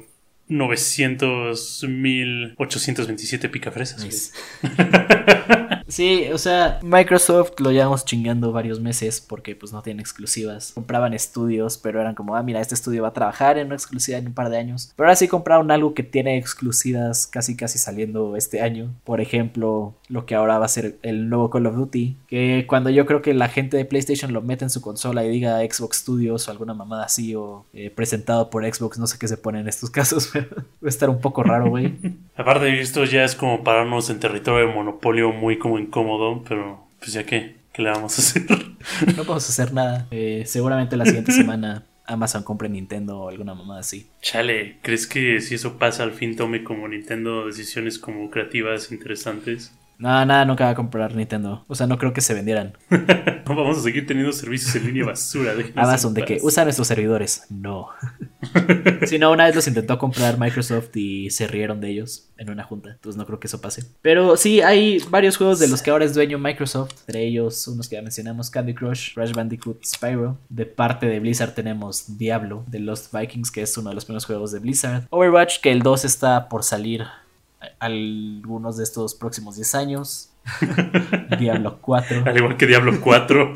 900 0.50 1.84
mil 1.88 2.54
827 2.58 3.48
picafresas. 3.48 4.02
güey. 4.02 4.10
Nice. 4.10 4.32
Sí, 5.90 6.28
o 6.32 6.38
sea, 6.38 6.78
Microsoft 6.82 7.58
lo 7.58 7.72
llevamos 7.72 8.04
chingando 8.04 8.52
varios 8.52 8.80
meses 8.80 9.20
porque 9.20 9.56
pues 9.56 9.72
no 9.72 9.82
tienen 9.82 10.00
exclusivas. 10.00 10.72
Compraban 10.72 11.14
estudios, 11.14 11.78
pero 11.78 12.00
eran 12.00 12.14
como, 12.14 12.36
ah, 12.36 12.42
mira, 12.42 12.60
este 12.60 12.74
estudio 12.74 13.02
va 13.02 13.08
a 13.08 13.12
trabajar 13.12 13.58
en 13.58 13.66
una 13.66 13.74
exclusiva 13.74 14.16
en 14.18 14.28
un 14.28 14.34
par 14.34 14.50
de 14.50 14.58
años. 14.58 14.92
Pero 14.96 15.08
ahora 15.08 15.16
sí 15.16 15.26
compraron 15.26 15.70
algo 15.70 15.92
que 15.92 16.04
tiene 16.04 16.38
exclusivas 16.38 17.26
casi 17.26 17.56
casi 17.56 17.78
saliendo 17.78 18.36
este 18.36 18.60
año. 18.60 18.94
Por 19.04 19.20
ejemplo, 19.20 19.94
lo 20.08 20.26
que 20.26 20.36
ahora 20.36 20.58
va 20.58 20.66
a 20.66 20.68
ser 20.68 20.98
el 21.02 21.28
nuevo 21.28 21.50
Call 21.50 21.66
of 21.66 21.74
Duty. 21.74 22.16
Que 22.28 22.66
cuando 22.68 22.90
yo 22.90 23.04
creo 23.04 23.20
que 23.20 23.34
la 23.34 23.48
gente 23.48 23.76
de 23.76 23.84
PlayStation 23.84 24.32
lo 24.32 24.42
mete 24.42 24.64
en 24.64 24.70
su 24.70 24.80
consola 24.80 25.24
y 25.24 25.28
diga 25.28 25.58
Xbox 25.58 25.98
Studios 25.98 26.46
o 26.46 26.50
alguna 26.52 26.74
mamada 26.74 27.04
así 27.04 27.34
o 27.34 27.64
eh, 27.72 27.90
presentado 27.90 28.48
por 28.48 28.64
Xbox, 28.64 28.98
no 28.98 29.08
sé 29.08 29.18
qué 29.18 29.26
se 29.26 29.36
pone 29.36 29.60
en 29.60 29.68
estos 29.68 29.90
casos, 29.90 30.30
va 30.34 30.40
a 30.84 30.88
estar 30.88 31.10
un 31.10 31.20
poco 31.20 31.42
raro, 31.42 31.68
güey. 31.68 31.94
Aparte, 32.36 32.80
esto 32.80 33.04
ya 33.04 33.24
es 33.24 33.34
como 33.34 33.64
pararnos 33.64 34.08
en 34.08 34.20
territorio 34.20 34.66
de 34.66 34.72
monopolio 34.72 35.32
muy 35.32 35.58
como 35.58 35.79
incómodo, 35.80 36.42
pero 36.48 36.86
pues 36.98 37.12
ya 37.12 37.24
que, 37.24 37.56
¿qué 37.72 37.82
le 37.82 37.90
vamos 37.90 38.18
a 38.18 38.22
hacer? 38.22 38.46
No 39.16 39.24
podemos 39.24 39.48
hacer 39.48 39.72
nada. 39.72 40.06
Eh, 40.10 40.44
seguramente 40.46 40.96
la 40.96 41.04
siguiente 41.04 41.32
semana 41.32 41.84
Amazon 42.06 42.42
compre 42.42 42.68
Nintendo 42.68 43.20
o 43.20 43.28
alguna 43.28 43.54
mamada 43.54 43.80
así. 43.80 44.08
Chale, 44.20 44.78
¿crees 44.82 45.06
que 45.06 45.40
si 45.40 45.54
eso 45.54 45.78
pasa 45.78 46.02
al 46.02 46.12
fin 46.12 46.36
tome 46.36 46.64
como 46.64 46.88
Nintendo 46.88 47.46
decisiones 47.46 47.98
como 47.98 48.30
creativas 48.30 48.90
interesantes? 48.92 49.72
No, 50.00 50.24
nada, 50.24 50.46
nunca 50.46 50.64
va 50.64 50.70
a 50.70 50.74
comprar 50.74 51.14
Nintendo. 51.14 51.62
O 51.68 51.74
sea, 51.74 51.86
no 51.86 51.98
creo 51.98 52.14
que 52.14 52.22
se 52.22 52.32
vendieran. 52.32 52.72
Vamos 53.46 53.78
a 53.78 53.82
seguir 53.82 54.06
teniendo 54.06 54.32
servicios 54.32 54.74
en 54.76 54.86
línea 54.86 55.04
basura. 55.04 55.52
Amazon 55.76 56.14
de 56.14 56.24
que 56.24 56.38
usa 56.40 56.64
nuestros 56.64 56.88
servidores. 56.88 57.44
No. 57.50 57.88
Si 59.06 59.18
no, 59.18 59.32
una 59.32 59.44
vez 59.44 59.54
los 59.54 59.66
intentó 59.68 59.98
comprar 59.98 60.38
Microsoft 60.38 60.96
y 60.96 61.30
se 61.30 61.46
rieron 61.46 61.80
de 61.80 61.90
ellos 61.90 62.30
en 62.38 62.50
una 62.50 62.64
junta. 62.64 62.90
Entonces 62.90 63.18
no 63.18 63.26
creo 63.26 63.38
que 63.38 63.46
eso 63.46 63.60
pase. 63.60 63.84
Pero 64.02 64.36
sí, 64.36 64.62
hay 64.62 64.98
varios 65.10 65.36
juegos 65.36 65.58
de 65.58 65.68
los 65.68 65.82
que 65.82 65.90
ahora 65.90 66.04
es 66.04 66.14
dueño 66.14 66.38
Microsoft. 66.38 66.92
Entre 67.00 67.26
ellos, 67.26 67.68
unos 67.68 67.88
que 67.88 67.96
ya 67.96 68.02
mencionamos: 68.02 68.50
Candy 68.50 68.74
Crush, 68.74 69.14
Crash 69.14 69.32
Bandicoot, 69.32 69.84
Spyro. 69.84 70.38
De 70.48 70.64
parte 70.64 71.06
de 71.06 71.20
Blizzard 71.20 71.54
tenemos 71.54 72.18
Diablo, 72.18 72.64
de 72.66 72.80
Lost 72.80 73.12
Vikings, 73.14 73.50
que 73.50 73.62
es 73.62 73.76
uno 73.76 73.90
de 73.90 73.94
los 73.94 74.04
primeros 74.04 74.24
juegos 74.24 74.52
de 74.52 74.58
Blizzard. 74.58 75.06
Overwatch, 75.10 75.60
que 75.60 75.70
el 75.70 75.82
2 75.82 76.04
está 76.04 76.48
por 76.48 76.62
salir 76.64 77.04
algunos 77.78 78.76
de 78.76 78.84
estos 78.84 79.14
próximos 79.14 79.56
10 79.56 79.74
años. 79.74 80.32
Diablo 81.38 81.78
4. 81.80 82.24
Al 82.26 82.36
igual 82.36 82.56
que 82.56 82.66
Diablo 82.66 83.00
4. 83.00 83.54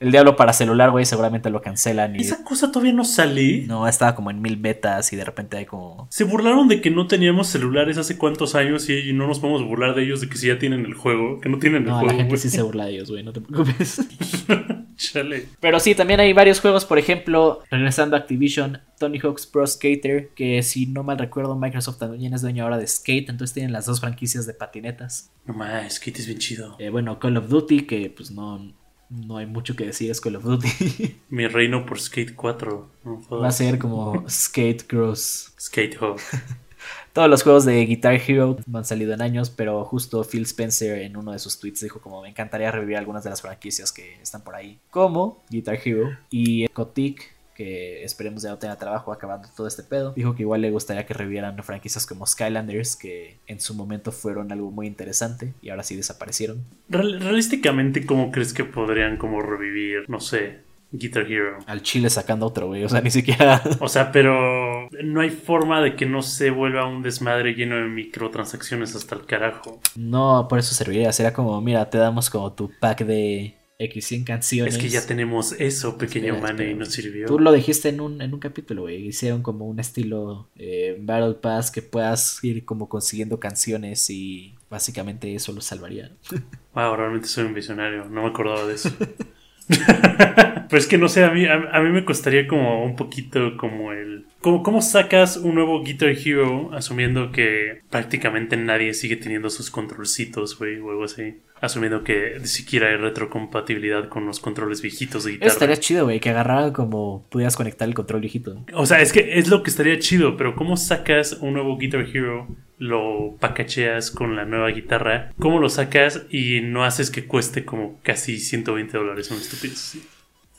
El 0.00 0.12
Diablo 0.12 0.36
para 0.36 0.52
celular, 0.52 0.90
güey, 0.92 1.04
seguramente 1.04 1.50
lo 1.50 1.60
cancelan. 1.60 2.14
Y... 2.14 2.20
Esa 2.20 2.44
cosa 2.44 2.70
todavía 2.70 2.92
no 2.92 3.04
sale. 3.04 3.64
No, 3.66 3.88
estaba 3.88 4.14
como 4.14 4.30
en 4.30 4.40
mil 4.40 4.56
betas 4.56 5.12
y 5.12 5.16
de 5.16 5.24
repente 5.24 5.56
hay 5.56 5.66
como... 5.66 6.06
Se 6.10 6.22
burlaron 6.24 6.68
de 6.68 6.80
que 6.80 6.90
no 6.90 7.06
teníamos 7.08 7.48
celulares 7.48 7.98
hace 7.98 8.16
cuántos 8.16 8.54
años 8.54 8.88
y 8.88 9.12
no 9.12 9.26
nos 9.26 9.40
podemos 9.40 9.64
burlar 9.64 9.94
de 9.96 10.04
ellos 10.04 10.20
de 10.20 10.28
que 10.28 10.36
si 10.38 10.46
ya 10.46 10.58
tienen 10.58 10.84
el 10.84 10.94
juego, 10.94 11.40
que 11.40 11.48
no 11.48 11.58
tienen 11.58 11.82
el 11.82 11.88
No, 11.88 11.94
la 11.96 12.00
juego. 12.00 12.16
gente 12.16 12.28
güey. 12.28 12.40
sí 12.40 12.48
se 12.50 12.62
burla 12.62 12.84
de 12.86 12.92
ellos, 12.92 13.10
güey, 13.10 13.24
no 13.24 13.32
te 13.32 13.40
preocupes. 13.40 14.00
Chale. 14.96 15.46
Pero 15.60 15.78
sí, 15.80 15.94
también 15.94 16.20
hay 16.20 16.32
varios 16.32 16.60
juegos, 16.60 16.84
por 16.84 16.98
ejemplo, 16.98 17.62
regresando 17.70 18.16
a 18.16 18.20
Activision, 18.20 18.80
Tony 18.98 19.18
Hawk's 19.20 19.46
Pro 19.46 19.66
Skater, 19.66 20.30
que 20.34 20.62
si 20.62 20.86
no 20.86 21.02
mal 21.04 21.18
recuerdo, 21.18 21.56
Microsoft 21.56 21.98
también 21.98 22.34
es 22.34 22.42
dueño 22.42 22.64
ahora 22.64 22.78
de 22.78 22.86
Skate, 22.86 23.30
entonces 23.30 23.54
tienen 23.54 23.72
las 23.72 23.86
dos 23.86 24.00
franquicias 24.00 24.46
de 24.46 24.54
patinetas. 24.54 25.30
No 25.46 25.54
más, 25.54 25.94
Skate 25.94 26.18
es 26.18 26.26
bien 26.26 26.38
chido. 26.38 26.76
Eh, 26.78 26.90
bueno, 26.90 27.18
Call 27.20 27.36
of 27.36 27.48
Duty, 27.48 27.82
que 27.82 28.12
pues 28.14 28.30
no, 28.32 28.72
no 29.10 29.36
hay 29.38 29.46
mucho 29.46 29.74
que 29.76 29.86
decir, 29.86 30.10
es 30.10 30.20
Call 30.20 30.36
of 30.36 30.44
Duty. 30.44 31.16
Mi 31.30 31.46
reino 31.48 31.84
por 31.86 32.00
Skate 32.00 32.34
4. 32.34 32.88
No 33.04 33.20
puedo- 33.28 33.42
Va 33.42 33.48
a 33.48 33.52
ser 33.52 33.78
como 33.78 34.28
Skate 34.28 34.86
Cross. 34.86 35.52
Skate 35.60 35.96
Hawk. 36.00 36.20
Todos 37.12 37.28
los 37.28 37.42
juegos 37.42 37.64
de 37.64 37.84
Guitar 37.86 38.14
Hero 38.14 38.56
han 38.72 38.84
salido 38.84 39.12
en 39.12 39.22
años, 39.22 39.50
pero 39.50 39.84
justo 39.84 40.22
Phil 40.22 40.42
Spencer 40.42 41.00
en 41.02 41.16
uno 41.16 41.32
de 41.32 41.38
sus 41.40 41.58
tweets 41.58 41.80
dijo 41.80 42.00
como 42.00 42.22
me 42.22 42.28
encantaría 42.28 42.70
revivir 42.70 42.96
algunas 42.96 43.24
de 43.24 43.30
las 43.30 43.40
franquicias 43.42 43.90
que 43.92 44.20
están 44.22 44.42
por 44.44 44.54
ahí, 44.54 44.78
como 44.90 45.42
Guitar 45.50 45.80
Hero 45.84 46.10
y 46.30 46.68
Kotick, 46.68 47.32
que 47.58 48.04
esperemos 48.04 48.44
ya 48.44 48.50
no 48.50 48.58
tenga 48.58 48.76
trabajo 48.76 49.12
acabando 49.12 49.48
todo 49.56 49.66
este 49.66 49.82
pedo. 49.82 50.12
Dijo 50.14 50.36
que 50.36 50.42
igual 50.42 50.60
le 50.60 50.70
gustaría 50.70 51.04
que 51.04 51.12
revivieran 51.12 51.60
franquicias 51.64 52.06
como 52.06 52.24
Skylanders, 52.24 52.94
que 52.94 53.36
en 53.48 53.60
su 53.60 53.74
momento 53.74 54.12
fueron 54.12 54.52
algo 54.52 54.70
muy 54.70 54.86
interesante 54.86 55.54
y 55.60 55.70
ahora 55.70 55.82
sí 55.82 55.96
desaparecieron. 55.96 56.64
Real- 56.88 57.18
Realísticamente, 57.20 58.06
¿cómo 58.06 58.30
crees 58.30 58.54
que 58.54 58.62
podrían 58.64 59.16
como 59.16 59.42
revivir, 59.42 60.04
no 60.08 60.20
sé, 60.20 60.60
Guitar 60.92 61.30
Hero? 61.30 61.58
Al 61.66 61.82
chile 61.82 62.08
sacando 62.10 62.46
otro, 62.46 62.68
güey, 62.68 62.84
o 62.84 62.88
sea, 62.88 63.00
ni 63.00 63.10
siquiera... 63.10 63.60
O 63.80 63.88
sea, 63.88 64.12
pero 64.12 64.88
no 65.02 65.20
hay 65.20 65.30
forma 65.30 65.82
de 65.82 65.96
que 65.96 66.06
no 66.06 66.22
se 66.22 66.50
vuelva 66.50 66.86
un 66.86 67.02
desmadre 67.02 67.54
lleno 67.54 67.74
de 67.76 67.88
microtransacciones 67.88 68.94
hasta 68.94 69.16
el 69.16 69.26
carajo. 69.26 69.80
No, 69.96 70.46
por 70.48 70.60
eso 70.60 70.74
serviría, 70.74 71.12
sería 71.12 71.32
como, 71.32 71.60
mira, 71.60 71.90
te 71.90 71.98
damos 71.98 72.30
como 72.30 72.52
tu 72.52 72.70
pack 72.80 73.04
de 73.04 73.54
X 73.78 74.06
100 74.06 74.24
canciones. 74.24 74.74
Es 74.74 74.82
que 74.82 74.88
ya 74.88 75.06
tenemos 75.06 75.52
eso, 75.52 75.96
pequeño 75.98 76.34
Espera, 76.34 76.52
mane, 76.52 76.64
y 76.64 76.66
espera. 76.70 76.84
no 76.84 76.90
sirvió. 76.90 77.26
Tú 77.26 77.38
lo 77.38 77.52
dijiste 77.52 77.88
en 77.90 78.00
un, 78.00 78.20
en 78.20 78.34
un 78.34 78.40
capítulo, 78.40 78.82
güey. 78.82 79.06
Hicieron 79.06 79.42
como 79.42 79.66
un 79.66 79.78
estilo 79.78 80.48
eh, 80.56 80.96
Battle 81.00 81.34
Pass 81.34 81.70
que 81.70 81.80
puedas 81.80 82.42
ir 82.42 82.64
como 82.64 82.88
consiguiendo 82.88 83.38
canciones 83.38 84.10
y 84.10 84.56
básicamente 84.68 85.32
eso 85.34 85.52
lo 85.52 85.60
salvaría. 85.60 86.12
Wow, 86.74 86.94
realmente 86.94 87.26
soy 87.26 87.44
un 87.44 87.54
visionario, 87.54 88.04
no 88.04 88.22
me 88.22 88.28
acordaba 88.28 88.64
de 88.64 88.74
eso. 88.74 88.90
Pero 89.68 90.78
es 90.78 90.86
que 90.86 90.96
no 90.96 91.08
sé, 91.08 91.24
a 91.24 91.30
mí, 91.32 91.44
a, 91.44 91.54
a 91.54 91.80
mí 91.80 91.88
me 91.90 92.04
costaría 92.04 92.46
como 92.46 92.84
un 92.84 92.94
poquito 92.94 93.56
como 93.56 93.90
el... 93.90 94.27
Como, 94.40 94.62
¿Cómo 94.62 94.82
sacas 94.82 95.36
un 95.36 95.56
nuevo 95.56 95.82
Guitar 95.82 96.10
Hero 96.10 96.70
asumiendo 96.72 97.32
que 97.32 97.80
prácticamente 97.90 98.56
nadie 98.56 98.94
sigue 98.94 99.16
teniendo 99.16 99.50
sus 99.50 99.70
controlcitos, 99.70 100.56
güey, 100.58 100.78
o 100.78 100.90
algo 100.90 101.04
así? 101.04 101.38
Asumiendo 101.60 102.04
que 102.04 102.36
ni 102.40 102.46
siquiera 102.46 102.88
hay 102.88 102.96
retrocompatibilidad 102.96 104.08
con 104.08 104.26
los 104.26 104.38
controles 104.38 104.80
viejitos 104.80 105.24
de 105.24 105.30
Eso 105.30 105.34
guitarra. 105.38 105.52
estaría 105.52 105.76
chido, 105.76 106.04
güey, 106.04 106.20
que 106.20 106.30
agarraran 106.30 106.72
como 106.72 107.26
pudieras 107.30 107.56
conectar 107.56 107.88
el 107.88 107.94
control 107.94 108.20
viejito. 108.20 108.64
O 108.74 108.86
sea, 108.86 109.00
es 109.00 109.12
que 109.12 109.38
es 109.38 109.48
lo 109.48 109.64
que 109.64 109.70
estaría 109.70 109.98
chido, 109.98 110.36
pero 110.36 110.54
¿cómo 110.54 110.76
sacas 110.76 111.38
un 111.40 111.54
nuevo 111.54 111.76
Guitar 111.76 112.06
Hero? 112.12 112.46
Lo 112.78 113.34
pacacheas 113.40 114.12
con 114.12 114.36
la 114.36 114.44
nueva 114.44 114.68
guitarra. 114.68 115.32
¿Cómo 115.40 115.58
lo 115.58 115.68
sacas 115.68 116.26
y 116.30 116.60
no 116.60 116.84
haces 116.84 117.10
que 117.10 117.26
cueste 117.26 117.64
como 117.64 117.98
casi 118.04 118.38
120 118.38 118.96
dólares? 118.96 119.28
Una 119.32 119.40
estupidez 119.40 119.78
así? 119.78 120.02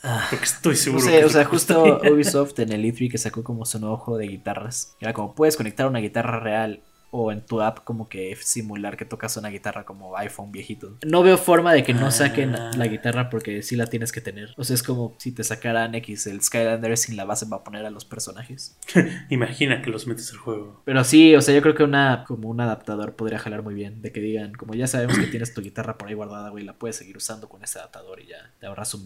Porque 0.02 0.46
estoy 0.46 0.74
No 0.74 0.78
seguro 0.78 1.04
sé, 1.04 1.20
que 1.20 1.26
o 1.26 1.30
sea, 1.30 1.46
justo. 1.46 2.00
Ubisoft 2.04 2.60
en 2.60 2.72
el 2.72 2.84
E3 2.86 3.12
que 3.12 3.18
sacó 3.18 3.44
como 3.44 3.66
su 3.66 3.80
nuevo 3.80 3.98
juego 3.98 4.18
de 4.18 4.28
guitarras. 4.28 4.96
Era 5.00 5.14
como 5.14 5.36
puedes 5.36 5.58
conectar 5.58 5.88
una 5.88 6.00
guitarra 6.00 6.40
real 6.40 6.82
o 7.12 7.32
en 7.32 7.42
tu 7.46 7.62
app 7.62 7.84
como 7.84 8.08
que 8.08 8.36
simular 8.40 8.96
que 8.96 9.06
tocas 9.06 9.36
una 9.38 9.50
guitarra 9.50 9.84
como 9.86 10.16
iPhone 10.18 10.52
viejito. 10.52 10.98
No 11.06 11.24
veo 11.24 11.38
forma 11.38 11.74
de 11.74 11.84
que 11.84 11.94
no 11.94 12.12
saquen 12.12 12.56
Ah. 12.56 12.72
la 12.78 12.88
guitarra 12.88 13.30
porque 13.30 13.62
sí 13.64 13.76
la 13.76 13.88
tienes 13.88 14.12
que 14.12 14.22
tener. 14.22 14.54
O 14.58 14.64
sea, 14.64 14.76
es 14.76 14.84
como 14.84 15.16
si 15.18 15.32
te 15.32 15.44
sacaran 15.44 15.96
X 15.96 16.28
el 16.28 16.42
Skylander 16.42 16.96
sin 16.98 17.18
la 17.18 17.26
base 17.26 17.46
va 17.46 17.58
a 17.58 17.64
poner 17.64 17.86
a 17.86 17.90
los 17.90 18.06
personajes. 18.06 18.78
Imagina 19.30 19.82
que 19.82 19.90
los 19.90 20.08
metes 20.08 20.32
al 20.32 20.38
juego. 20.38 20.82
Pero 20.86 21.04
sí, 21.04 21.36
o 21.36 21.42
sea, 21.42 21.54
yo 21.54 21.62
creo 21.62 21.76
que 21.76 21.84
una 21.84 22.24
como 22.28 22.48
un 22.50 22.62
adaptador 22.62 23.16
podría 23.16 23.40
jalar 23.40 23.64
muy 23.64 23.74
bien. 23.74 24.02
De 24.02 24.12
que 24.12 24.22
digan, 24.22 24.54
como 24.54 24.74
ya 24.76 24.88
sabemos 24.88 25.18
que 25.18 25.26
tienes 25.28 25.54
tu 25.54 25.62
guitarra 25.62 25.98
por 25.98 26.08
ahí 26.08 26.14
guardada, 26.14 26.50
güey, 26.50 26.64
la 26.64 26.74
puedes 26.74 26.96
seguir 26.96 27.18
usando 27.18 27.50
con 27.50 27.64
este 27.64 27.80
adaptador 27.80 28.22
y 28.22 28.28
ya 28.28 28.52
te 28.60 28.68
ahorras 28.68 28.94
un. 28.94 29.00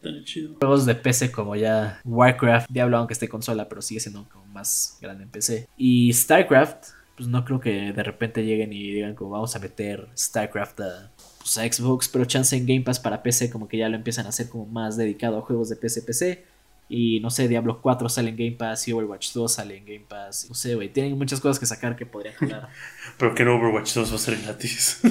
Tan 0.00 0.24
chido. 0.24 0.54
Juegos 0.58 0.86
de 0.86 0.94
PC 0.94 1.30
como 1.30 1.54
ya 1.56 2.00
Warcraft, 2.04 2.70
Diablo 2.70 2.96
aunque 2.96 3.12
esté 3.12 3.28
consola, 3.28 3.68
pero 3.68 3.82
sigue 3.82 4.00
siendo 4.00 4.26
como 4.30 4.46
más 4.46 4.96
grande 5.02 5.24
en 5.24 5.30
PC. 5.30 5.68
Y 5.76 6.10
StarCraft, 6.14 6.86
pues 7.20 7.28
no 7.28 7.44
creo 7.44 7.60
que 7.60 7.92
de 7.92 8.02
repente 8.02 8.42
lleguen 8.42 8.72
y 8.72 8.92
digan 8.92 9.14
como 9.14 9.32
vamos 9.32 9.54
a 9.54 9.58
meter 9.58 10.08
StarCraft 10.16 10.80
a, 10.80 11.10
pues, 11.38 11.58
a 11.58 11.70
Xbox, 11.70 12.08
pero 12.08 12.24
chance 12.24 12.56
en 12.56 12.64
Game 12.64 12.80
Pass 12.80 12.98
para 12.98 13.22
PC 13.22 13.50
como 13.50 13.68
que 13.68 13.76
ya 13.76 13.90
lo 13.90 13.96
empiezan 13.96 14.24
a 14.24 14.30
hacer 14.30 14.48
como 14.48 14.64
más 14.64 14.96
dedicado 14.96 15.36
a 15.36 15.42
juegos 15.42 15.68
de 15.68 15.76
PC 15.76 16.00
PC. 16.00 16.46
Y 16.88 17.20
no 17.20 17.28
sé, 17.28 17.46
Diablo 17.46 17.82
4 17.82 18.08
sale 18.08 18.30
en 18.30 18.36
Game 18.36 18.52
Pass 18.52 18.88
y 18.88 18.94
Overwatch 18.94 19.34
2 19.34 19.52
sale 19.52 19.76
en 19.76 19.84
Game 19.84 20.06
Pass. 20.08 20.46
No 20.48 20.54
sé, 20.54 20.74
güey, 20.74 20.88
tienen 20.88 21.18
muchas 21.18 21.40
cosas 21.40 21.60
que 21.60 21.66
sacar 21.66 21.94
que 21.94 22.06
podrían 22.06 22.36
jalar. 22.36 22.70
Pero 23.18 23.34
que 23.34 23.42
en 23.42 23.48
Overwatch 23.48 23.92
2 23.92 24.10
va 24.10 24.14
a 24.14 24.18
ser 24.18 24.40
gratis. 24.40 25.02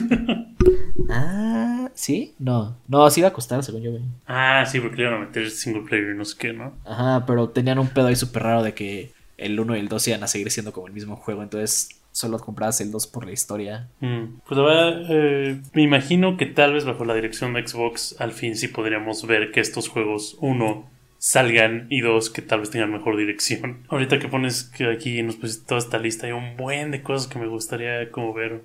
ah, 1.11 1.91
¿sí? 1.93 2.33
No, 2.39 2.75
no, 2.87 3.07
sí 3.11 3.21
va 3.21 3.27
a 3.27 3.33
costar, 3.33 3.63
según 3.63 3.83
yo, 3.83 3.91
güey. 3.91 4.03
ah, 4.25 4.65
sí, 4.65 4.79
porque 4.79 4.95
le 4.95 5.03
iban 5.03 5.13
a 5.13 5.25
meter 5.25 5.47
single 5.51 5.83
player 5.83 6.15
y 6.15 6.17
no 6.17 6.25
sé 6.25 6.35
qué, 6.39 6.53
¿no? 6.53 6.73
Ajá, 6.85 7.23
pero 7.27 7.49
tenían 7.49 7.77
un 7.77 7.89
pedo 7.89 8.07
ahí 8.07 8.15
súper 8.15 8.41
raro 8.41 8.63
de 8.63 8.73
que 8.73 9.11
el 9.37 9.59
1 9.59 9.77
y 9.77 9.79
el 9.79 9.89
2 9.89 10.07
iban 10.07 10.23
a 10.23 10.27
seguir 10.27 10.49
siendo 10.49 10.73
como 10.73 10.87
el 10.87 10.93
mismo 10.93 11.15
juego, 11.15 11.43
entonces 11.43 11.99
solo 12.19 12.38
comprabas 12.39 12.81
el 12.81 12.91
2 12.91 13.07
por 13.07 13.25
la 13.25 13.31
historia. 13.31 13.88
Mm, 14.01 14.39
Pues 14.45 14.57
la 14.57 14.63
verdad, 14.63 15.05
eh, 15.09 15.61
me 15.73 15.81
imagino 15.83 16.35
que 16.38 16.45
tal 16.45 16.73
vez 16.73 16.83
bajo 16.85 17.05
la 17.05 17.15
dirección 17.15 17.53
de 17.53 17.65
Xbox 17.65 18.15
al 18.19 18.33
fin 18.33 18.55
sí 18.55 18.67
podríamos 18.67 19.25
ver 19.25 19.51
que 19.51 19.61
estos 19.61 19.88
juegos, 19.88 20.38
uno, 20.41 20.89
salgan 21.17 21.88
y 21.89 22.01
dos, 22.01 22.29
que 22.29 22.41
tal 22.41 22.59
vez 22.61 22.69
tengan 22.69 22.91
mejor 22.91 23.17
dirección. 23.17 23.79
Ahorita 23.89 24.19
que 24.19 24.27
pones 24.27 24.63
que 24.65 24.91
aquí 24.91 25.21
nos 25.23 25.38
pusiste 25.38 25.65
toda 25.67 25.79
esta 25.79 25.97
lista, 25.97 26.27
hay 26.27 26.33
un 26.33 26.57
buen 26.57 26.91
de 26.91 27.01
cosas 27.01 27.27
que 27.27 27.39
me 27.39 27.47
gustaría 27.47 28.11
como 28.11 28.33
ver. 28.33 28.61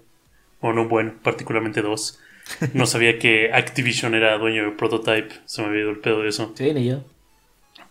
Bueno, 0.61 0.83
un 0.83 0.89
buen, 0.89 1.19
particularmente 1.19 1.81
dos. 1.83 2.21
No 2.75 2.85
sabía 2.87 3.19
que 3.19 3.53
Activision 3.53 4.15
era 4.15 4.37
dueño 4.37 4.65
de 4.65 4.71
Prototype, 4.73 5.33
se 5.47 5.63
me 5.63 5.69
había 5.69 5.81
ido 5.83 5.91
el 5.91 5.99
pedo 6.01 6.23
de 6.23 6.29
eso. 6.29 6.53
Sí, 6.57 6.75
ni 6.75 6.87
yo. 6.87 7.03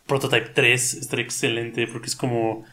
Prototype 0.05 0.49
3 0.53 0.93
estaría 0.95 1.23
excelente 1.25 1.87
porque 1.87 2.07
es 2.07 2.15
como. 2.15 2.65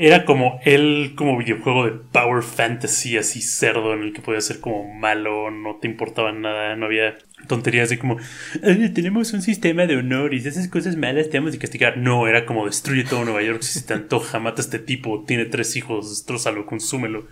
Era 0.00 0.24
como 0.24 0.60
el 0.64 1.14
como 1.16 1.36
videojuego 1.36 1.84
de 1.84 1.90
Power 1.90 2.44
Fantasy 2.44 3.18
así 3.18 3.42
cerdo 3.42 3.94
en 3.94 4.04
el 4.04 4.12
que 4.12 4.22
podías 4.22 4.44
ser 4.44 4.60
como 4.60 4.94
malo, 4.94 5.50
no 5.50 5.76
te 5.80 5.88
importaba 5.88 6.30
nada, 6.30 6.76
no 6.76 6.86
había 6.86 7.18
tonterías 7.48 7.90
de 7.90 7.98
como 7.98 8.16
"Eh, 8.62 8.90
tenemos 8.94 9.32
un 9.32 9.42
sistema 9.42 9.86
de 9.86 9.96
honor 9.96 10.34
y 10.34 10.40
si 10.40 10.48
haces 10.50 10.68
cosas 10.68 10.94
malas 10.94 11.28
te 11.30 11.38
vamos 11.40 11.56
a 11.56 11.58
castigar. 11.58 11.96
No, 11.98 12.28
era 12.28 12.46
como 12.46 12.64
destruye 12.66 13.02
todo 13.02 13.24
Nueva 13.24 13.42
York 13.42 13.62
si 13.62 13.80
se 13.80 13.86
te 13.86 13.94
antoja, 13.94 14.38
mata 14.40 14.62
a 14.62 14.64
este 14.64 14.78
tipo, 14.78 15.24
tiene 15.26 15.46
tres 15.46 15.74
hijos, 15.74 16.10
destrozalo, 16.10 16.64
consúmelo. 16.64 17.26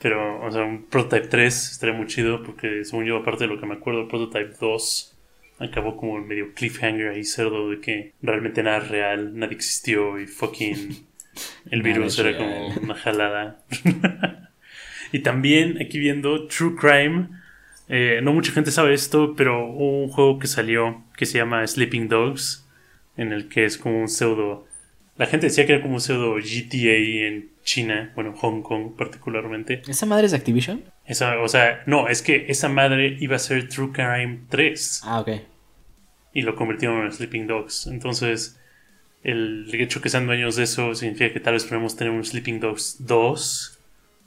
Pero, 0.00 0.40
o 0.42 0.50
sea, 0.50 0.62
un 0.64 0.84
Prototype 0.86 1.26
3 1.28 1.72
estaría 1.72 1.94
muy 1.94 2.06
chido 2.06 2.42
porque 2.42 2.84
según 2.84 3.04
yo, 3.04 3.18
aparte 3.18 3.44
de 3.44 3.48
lo 3.54 3.60
que 3.60 3.66
me 3.66 3.74
acuerdo, 3.74 4.08
Prototype 4.08 4.54
2 4.60 5.14
acabó 5.58 5.96
como 5.96 6.18
medio 6.20 6.54
cliffhanger 6.54 7.08
ahí 7.10 7.24
cerdo 7.24 7.68
de 7.70 7.80
que 7.80 8.12
realmente 8.22 8.62
nada 8.62 8.80
real, 8.80 9.36
nadie 9.38 9.56
existió 9.56 10.18
y 10.20 10.26
fucking 10.26 11.06
el 11.70 11.82
virus 11.82 12.18
era 12.18 12.36
como 12.36 12.68
una 12.68 12.94
jalada. 12.94 13.62
y 15.12 15.20
también 15.20 15.78
aquí 15.80 15.98
viendo 15.98 16.46
True 16.48 16.74
Crime, 16.76 17.28
eh, 17.88 18.20
no 18.22 18.32
mucha 18.32 18.52
gente 18.52 18.70
sabe 18.70 18.94
esto, 18.94 19.34
pero 19.36 19.66
hubo 19.66 20.02
un 20.04 20.08
juego 20.08 20.38
que 20.38 20.46
salió 20.46 21.04
que 21.16 21.26
se 21.26 21.38
llama 21.38 21.66
Sleeping 21.66 22.08
Dogs, 22.08 22.66
en 23.16 23.32
el 23.32 23.48
que 23.48 23.64
es 23.64 23.78
como 23.78 24.00
un 24.00 24.08
pseudo... 24.08 24.66
La 25.16 25.26
gente 25.26 25.46
decía 25.46 25.66
que 25.66 25.72
era 25.72 25.82
como 25.82 25.94
un 25.94 26.00
pseudo 26.00 26.36
GTA 26.36 27.26
en 27.26 27.50
China, 27.64 28.12
bueno, 28.14 28.30
en 28.30 28.36
Hong 28.36 28.62
Kong 28.62 28.92
particularmente. 28.96 29.82
¿Esa 29.88 30.06
madre 30.06 30.26
es 30.26 30.32
Activision? 30.32 30.84
Esa, 31.06 31.40
o 31.40 31.48
sea, 31.48 31.82
no, 31.86 32.08
es 32.08 32.22
que 32.22 32.46
esa 32.48 32.68
madre 32.68 33.16
iba 33.18 33.34
a 33.34 33.40
ser 33.40 33.68
True 33.68 33.90
Crime 33.92 34.40
3 34.48 35.00
Ah, 35.04 35.20
ok. 35.20 35.30
y 36.34 36.42
lo 36.42 36.54
convirtieron 36.54 37.04
en 37.04 37.12
Sleeping 37.12 37.48
Dogs. 37.48 37.88
Entonces, 37.88 38.57
el 39.30 39.68
hecho 39.74 40.00
que 40.00 40.08
sean 40.08 40.26
dueños 40.26 40.56
de 40.56 40.64
eso 40.64 40.94
significa 40.94 41.32
que 41.32 41.40
tal 41.40 41.54
vez 41.54 41.64
podemos 41.64 41.96
tener 41.96 42.12
un 42.12 42.24
Sleeping 42.24 42.60
Dogs 42.60 42.96
2 43.00 43.78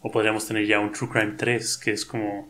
o 0.01 0.11
podríamos 0.11 0.47
tener 0.47 0.65
ya 0.65 0.79
un 0.79 0.91
True 0.91 1.09
Crime 1.09 1.33
3, 1.37 1.77
que 1.77 1.91
es 1.91 2.05
como... 2.05 2.49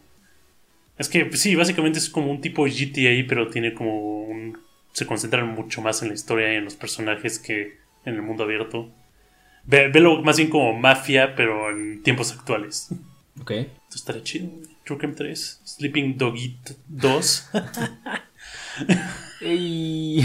Es 0.98 1.10
que 1.10 1.25
pues 1.25 1.39
sí, 1.41 1.55
básicamente 1.55 2.00
es 2.00 2.10
como 2.10 2.29
un 2.31 2.41
tipo 2.41 2.63
GTA, 2.65 3.25
pero 3.27 3.48
tiene 3.50 3.74
como 3.74 4.24
un... 4.24 4.58
Se 4.93 5.05
concentran 5.05 5.48
mucho 5.48 5.81
más 5.81 6.01
en 6.01 6.10
la 6.10 6.13
historia 6.13 6.53
y 6.53 6.58
en 6.58 6.65
los 6.65 6.75
personajes 6.75 7.39
que 7.39 7.77
en 8.05 8.15
el 8.15 8.22
mundo 8.22 8.43
abierto. 8.43 8.89
Ve- 9.63 9.88
Velo 9.89 10.22
más 10.22 10.38
bien 10.38 10.50
como 10.50 10.74
mafia, 10.74 11.36
pero 11.36 11.72
en 11.72 12.03
tiempos 12.03 12.31
actuales. 12.31 12.89
Ok. 13.39 13.51
Esto 13.51 13.96
estaría 13.96 14.24
chido. 14.24 14.50
True 14.86 14.98
Crime 14.98 15.13
3, 15.13 15.62
Sleeping 15.63 16.17
Dogit 16.17 16.72
2. 16.88 17.50
Y... 19.41 20.24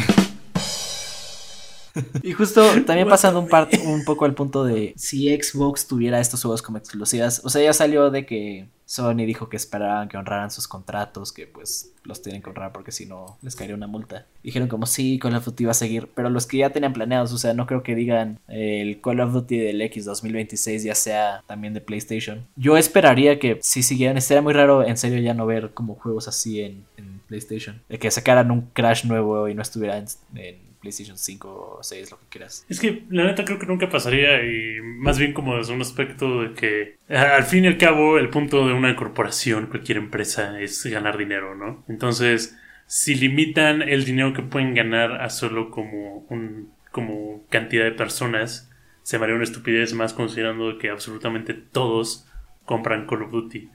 y 2.22 2.32
justo 2.32 2.62
también 2.84 3.08
pasando 3.08 3.40
un, 3.40 3.48
par- 3.48 3.68
un 3.84 4.04
poco 4.04 4.24
al 4.24 4.34
punto 4.34 4.64
de 4.64 4.92
si 4.96 5.28
Xbox 5.34 5.86
tuviera 5.86 6.20
estos 6.20 6.42
juegos 6.42 6.62
como 6.62 6.78
exclusivas. 6.78 7.40
O 7.44 7.48
sea, 7.48 7.62
ya 7.62 7.72
salió 7.72 8.10
de 8.10 8.26
que 8.26 8.68
Sony 8.84 9.26
dijo 9.26 9.48
que 9.48 9.56
esperaban 9.56 10.08
que 10.08 10.16
honraran 10.16 10.50
sus 10.52 10.68
contratos, 10.68 11.32
que 11.32 11.46
pues 11.48 11.92
los 12.04 12.22
tienen 12.22 12.40
que 12.40 12.50
honrar 12.50 12.72
porque 12.72 12.92
si 12.92 13.04
no 13.06 13.36
les 13.42 13.56
caería 13.56 13.74
una 13.74 13.88
multa. 13.88 14.26
Dijeron 14.44 14.68
como 14.68 14.86
sí, 14.86 15.18
Call 15.18 15.34
of 15.34 15.44
Duty 15.44 15.64
va 15.64 15.72
a 15.72 15.74
seguir, 15.74 16.08
pero 16.14 16.30
los 16.30 16.46
que 16.46 16.58
ya 16.58 16.70
tenían 16.70 16.92
planeados, 16.92 17.32
o 17.32 17.38
sea, 17.38 17.52
no 17.52 17.66
creo 17.66 17.82
que 17.82 17.96
digan 17.96 18.38
eh, 18.46 18.80
el 18.82 19.00
Call 19.00 19.20
of 19.20 19.32
Duty 19.32 19.58
del 19.58 19.82
X 19.82 20.04
2026 20.04 20.84
ya 20.84 20.94
sea 20.94 21.42
también 21.48 21.74
de 21.74 21.80
PlayStation. 21.80 22.46
Yo 22.54 22.76
esperaría 22.76 23.40
que 23.40 23.58
si 23.60 23.82
siguieran, 23.82 24.16
estaría 24.18 24.42
muy 24.42 24.52
raro 24.52 24.84
en 24.86 24.96
serio 24.96 25.18
ya 25.20 25.34
no 25.34 25.46
ver 25.46 25.74
como 25.74 25.96
juegos 25.96 26.28
así 26.28 26.60
en, 26.60 26.84
en 26.96 27.20
PlayStation. 27.26 27.82
De 27.88 27.98
que 27.98 28.08
sacaran 28.12 28.52
un 28.52 28.62
Crash 28.72 29.04
nuevo 29.04 29.48
y 29.48 29.54
no 29.54 29.62
estuviera 29.62 29.98
en, 29.98 30.04
en 30.36 30.56
PlayStation 30.80 31.18
5 31.18 31.76
o 31.78 31.82
6, 31.82 32.10
lo 32.10 32.18
que 32.20 32.26
quieras. 32.28 32.64
Es 32.68 32.80
que 32.80 33.04
la 33.10 33.24
neta 33.24 33.44
creo 33.44 33.58
que 33.58 33.66
nunca 33.66 33.88
pasaría 33.88 34.44
y 34.44 34.80
más 34.82 35.18
bien 35.18 35.32
como 35.32 35.56
desde 35.56 35.72
un 35.74 35.80
aspecto 35.80 36.42
de 36.42 36.54
que 36.54 36.96
a- 37.08 37.36
al 37.36 37.44
fin 37.44 37.64
y 37.64 37.68
al 37.68 37.78
cabo 37.78 38.18
el 38.18 38.28
punto 38.30 38.66
de 38.66 38.72
una 38.74 38.94
corporación, 38.96 39.66
cualquier 39.66 39.98
empresa 39.98 40.60
es 40.60 40.84
ganar 40.86 41.16
dinero, 41.18 41.54
¿no? 41.54 41.84
Entonces, 41.88 42.56
si 42.86 43.14
limitan 43.14 43.82
el 43.82 44.04
dinero 44.04 44.32
que 44.32 44.42
pueden 44.42 44.74
ganar 44.74 45.20
a 45.20 45.30
solo 45.30 45.70
como 45.70 46.26
un 46.28 46.74
como 46.92 47.44
cantidad 47.50 47.84
de 47.84 47.92
personas, 47.92 48.70
se 49.02 49.18
me 49.18 49.24
haría 49.24 49.34
una 49.36 49.44
estupidez 49.44 49.92
más 49.92 50.14
considerando 50.14 50.78
que 50.78 50.88
absolutamente 50.88 51.52
todos 51.52 52.26
compran 52.64 53.06
Call 53.06 53.22
of 53.24 53.30
Duty. 53.32 53.68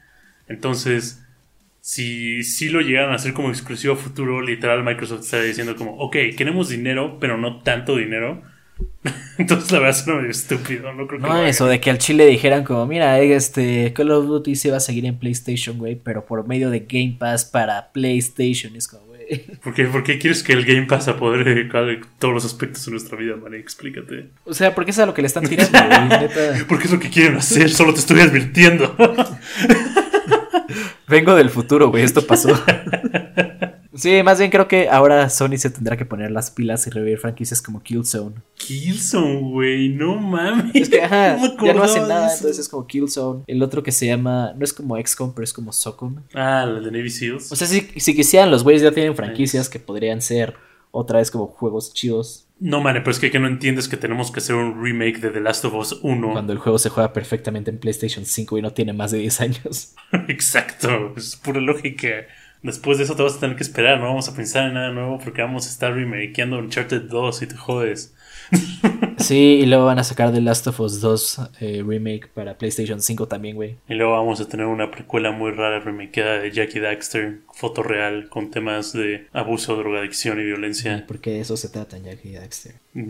Entonces, 0.47 1.23
si, 1.81 2.43
si 2.43 2.69
lo 2.69 2.79
llegaran 2.81 3.11
a 3.11 3.15
hacer 3.15 3.33
como 3.33 3.49
exclusivo 3.49 3.93
a 3.95 3.97
futuro, 3.97 4.41
literal 4.41 4.83
Microsoft 4.83 5.21
estaría 5.21 5.47
diciendo 5.47 5.75
como, 5.75 5.97
ok, 5.97 6.15
queremos 6.37 6.69
dinero, 6.69 7.17
pero 7.19 7.37
no 7.37 7.59
tanto 7.61 7.95
dinero. 7.97 8.41
Entonces 9.37 9.71
la 9.71 9.79
verdad 9.79 9.95
suena 9.97 10.19
medio 10.19 10.31
estúpido, 10.31 10.93
no 10.93 11.07
creo 11.07 11.19
que 11.21 11.27
No, 11.27 11.45
eso 11.45 11.65
de 11.67 11.79
que 11.79 11.89
al 11.89 11.97
chile 11.97 12.25
dijeran 12.27 12.63
como, 12.63 12.85
mira, 12.85 13.19
este 13.19 13.93
Call 13.93 14.11
of 14.11 14.27
Duty 14.27 14.55
se 14.55 14.69
va 14.71 14.77
a 14.77 14.81
seguir 14.81 15.05
en 15.05 15.17
PlayStation, 15.17 15.77
güey, 15.77 15.95
pero 15.95 16.25
por 16.25 16.47
medio 16.47 16.69
de 16.69 16.81
Game 16.81 17.15
Pass 17.19 17.45
para 17.45 17.91
PlayStation. 17.91 18.75
Es 18.75 18.87
como, 18.87 19.05
güey. 19.07 19.11
¿Por 19.63 19.73
qué, 19.73 19.85
por 19.85 20.03
qué 20.03 20.19
quieres 20.19 20.43
que 20.43 20.53
el 20.53 20.65
Game 20.65 20.83
Pass 20.87 21.07
apodere 21.07 21.67
cada- 21.67 21.95
todos 22.19 22.33
los 22.33 22.45
aspectos 22.45 22.85
de 22.85 22.91
nuestra 22.91 23.17
vida, 23.17 23.35
man? 23.37 23.53
Explícate. 23.55 24.27
O 24.45 24.53
sea, 24.53 24.75
porque 24.75 24.91
es 24.91 24.99
a 24.99 25.05
lo 25.05 25.13
que 25.13 25.21
le 25.21 25.27
están 25.27 25.47
tirando, 25.47 25.79
güey. 26.17 26.63
Porque 26.67 26.85
es 26.85 26.91
lo 26.91 26.99
que 26.99 27.09
quieren 27.09 27.37
hacer, 27.37 27.69
solo 27.71 27.93
te 27.93 27.99
estoy 28.01 28.19
advirtiendo. 28.21 28.95
Vengo 31.11 31.35
del 31.35 31.49
futuro, 31.49 31.89
güey, 31.89 32.03
esto 32.03 32.25
pasó. 32.25 32.49
Sí, 33.93 34.23
más 34.23 34.39
bien 34.39 34.49
creo 34.49 34.69
que 34.69 34.87
ahora 34.87 35.29
Sony 35.29 35.57
se 35.57 35.69
tendrá 35.69 35.97
que 35.97 36.05
poner 36.05 36.31
las 36.31 36.49
pilas 36.49 36.87
y 36.87 36.89
revivir 36.89 37.19
franquicias 37.19 37.61
como 37.61 37.83
Killzone. 37.83 38.35
Killzone, 38.55 39.41
güey, 39.41 39.89
no 39.89 40.15
mames. 40.15 40.73
Es 40.73 40.87
que, 40.89 41.01
ajá, 41.01 41.37
ya 41.63 41.73
no 41.73 41.83
hacen 41.83 42.07
nada, 42.07 42.27
eso. 42.27 42.37
entonces 42.37 42.59
es 42.59 42.69
como 42.69 42.87
Killzone. 42.87 43.43
El 43.47 43.61
otro 43.61 43.83
que 43.83 43.91
se 43.91 44.07
llama, 44.07 44.53
no 44.55 44.63
es 44.63 44.71
como 44.71 44.95
XCOM, 44.97 45.33
pero 45.33 45.43
es 45.43 45.51
como 45.51 45.73
SOCOM. 45.73 46.23
Ah, 46.33 46.65
la 46.65 46.79
de 46.79 46.89
Navy 46.89 47.09
Seals. 47.09 47.51
O 47.51 47.55
sea, 47.57 47.67
si, 47.67 47.81
si 47.97 48.15
quisieran, 48.15 48.49
los 48.49 48.63
güeyes 48.63 48.81
ya 48.81 48.93
tienen 48.93 49.13
franquicias 49.13 49.67
que 49.67 49.77
podrían 49.77 50.21
ser 50.21 50.55
otra 50.91 51.19
vez 51.19 51.29
como 51.29 51.47
juegos 51.47 51.93
chidos. 51.93 52.47
No, 52.61 52.79
man, 52.79 52.93
pero 52.99 53.09
es 53.09 53.17
que, 53.17 53.31
que 53.31 53.39
no 53.39 53.47
entiendes 53.47 53.89
que 53.89 53.97
tenemos 53.97 54.31
que 54.31 54.39
hacer 54.39 54.55
un 54.55 54.83
remake 54.83 55.19
de 55.19 55.31
The 55.31 55.39
Last 55.39 55.65
of 55.65 55.73
Us 55.73 55.99
1. 56.03 56.31
Cuando 56.31 56.53
el 56.53 56.59
juego 56.59 56.77
se 56.77 56.89
juega 56.89 57.11
perfectamente 57.11 57.71
en 57.71 57.79
PlayStation 57.79 58.23
5 58.23 58.59
y 58.59 58.61
no 58.61 58.71
tiene 58.71 58.93
más 58.93 59.09
de 59.09 59.17
10 59.17 59.41
años. 59.41 59.95
Exacto, 60.27 61.15
es 61.17 61.35
pura 61.37 61.59
lógica. 61.59 62.27
Después 62.61 62.99
de 62.99 63.05
eso 63.05 63.15
te 63.15 63.23
vas 63.23 63.37
a 63.37 63.39
tener 63.39 63.55
que 63.55 63.63
esperar, 63.63 63.99
no 63.99 64.05
vamos 64.05 64.29
a 64.29 64.35
pensar 64.35 64.67
en 64.67 64.75
nada 64.75 64.91
nuevo 64.91 65.17
porque 65.17 65.41
vamos 65.41 65.65
a 65.65 65.69
estar 65.71 65.91
remakeando 65.91 66.59
Uncharted 66.59 67.01
2 67.09 67.41
y 67.41 67.47
te 67.47 67.55
jodes. 67.55 68.13
Sí, 69.21 69.59
y 69.61 69.65
luego 69.65 69.85
van 69.85 69.99
a 69.99 70.03
sacar 70.03 70.31
The 70.31 70.41
Last 70.41 70.67
of 70.67 70.79
Us 70.79 71.01
2 71.01 71.41
eh, 71.59 71.83
remake 71.85 72.27
para 72.33 72.57
PlayStation 72.57 73.01
5 73.01 73.27
también, 73.27 73.55
güey. 73.55 73.77
Y 73.87 73.93
luego 73.93 74.13
vamos 74.13 74.41
a 74.41 74.47
tener 74.47 74.65
una 74.65 74.91
precuela 74.91 75.31
muy 75.31 75.51
rara 75.51 75.79
remakeada 75.79 76.39
de 76.39 76.51
Jackie 76.51 76.79
Daxter, 76.79 77.39
foto 77.53 77.83
real, 77.83 78.29
con 78.29 78.51
temas 78.51 78.93
de 78.93 79.27
abuso, 79.31 79.75
drogadicción 79.75 80.39
y 80.39 80.43
violencia. 80.43 81.05
Porque 81.07 81.31
de 81.31 81.41
eso 81.41 81.57
se 81.57 81.69
trata 81.69 81.97
en 81.97 82.05
Jack 82.05 82.25
y 82.25 82.33
Daxter. 82.33 82.75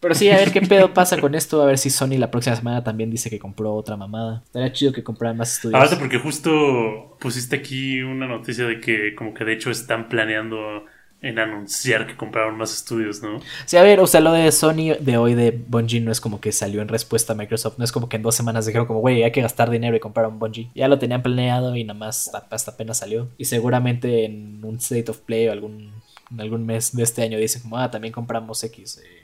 Pero 0.00 0.14
sí, 0.14 0.28
a 0.30 0.36
ver 0.36 0.50
qué 0.50 0.62
pedo 0.62 0.92
pasa 0.92 1.20
con 1.20 1.34
esto. 1.34 1.62
A 1.62 1.66
ver 1.66 1.78
si 1.78 1.90
Sony 1.90 2.18
la 2.18 2.30
próxima 2.30 2.56
semana 2.56 2.82
también 2.82 3.10
dice 3.10 3.30
que 3.30 3.38
compró 3.38 3.74
otra 3.74 3.96
mamada. 3.96 4.42
Estaría 4.44 4.72
chido 4.72 4.92
que 4.92 5.04
compraran 5.04 5.36
más 5.36 5.54
estudios. 5.54 5.76
Aparte 5.76 5.96
porque 5.96 6.18
justo 6.18 7.16
pusiste 7.20 7.56
aquí 7.56 8.02
una 8.02 8.26
noticia 8.26 8.66
de 8.66 8.80
que 8.80 9.14
como 9.14 9.32
que 9.32 9.44
de 9.44 9.52
hecho 9.52 9.70
están 9.70 10.08
planeando 10.08 10.86
en 11.22 11.38
anunciar 11.38 12.06
que 12.08 12.16
compraron 12.16 12.58
más 12.58 12.74
estudios, 12.74 13.22
¿no? 13.22 13.40
Sí, 13.64 13.76
a 13.76 13.82
ver, 13.82 14.00
o 14.00 14.06
sea, 14.08 14.20
lo 14.20 14.32
de 14.32 14.50
Sony 14.50 14.96
de 14.98 15.16
hoy 15.16 15.34
de 15.34 15.52
Bungie 15.52 16.00
no 16.00 16.10
es 16.10 16.20
como 16.20 16.40
que 16.40 16.50
salió 16.50 16.82
en 16.82 16.88
respuesta 16.88 17.32
a 17.32 17.36
Microsoft. 17.36 17.78
No 17.78 17.84
es 17.84 17.92
como 17.92 18.08
que 18.08 18.16
en 18.16 18.22
dos 18.22 18.34
semanas 18.34 18.66
dijeron 18.66 18.86
como, 18.86 19.00
güey, 19.00 19.22
hay 19.22 19.30
que 19.30 19.40
gastar 19.40 19.70
dinero 19.70 19.96
y 19.96 20.00
comprar 20.00 20.26
un 20.26 20.40
Bungie. 20.40 20.70
Ya 20.74 20.88
lo 20.88 20.98
tenían 20.98 21.22
planeado 21.22 21.76
y 21.76 21.84
nada 21.84 21.98
más 21.98 22.28
hasta 22.34 22.54
hasta 22.54 22.72
apenas 22.72 22.98
salió. 22.98 23.28
Y 23.38 23.44
seguramente 23.44 24.24
en 24.24 24.64
un 24.64 24.76
State 24.76 25.10
of 25.10 25.18
Play 25.18 25.46
o 25.46 25.52
algún, 25.52 25.92
en 26.30 26.40
algún 26.40 26.66
mes 26.66 26.94
de 26.94 27.04
este 27.04 27.22
año 27.22 27.38
dicen 27.38 27.62
como, 27.62 27.78
ah, 27.78 27.90
también 27.90 28.12
compramos 28.12 28.62
X. 28.64 29.00
Eh, 29.04 29.22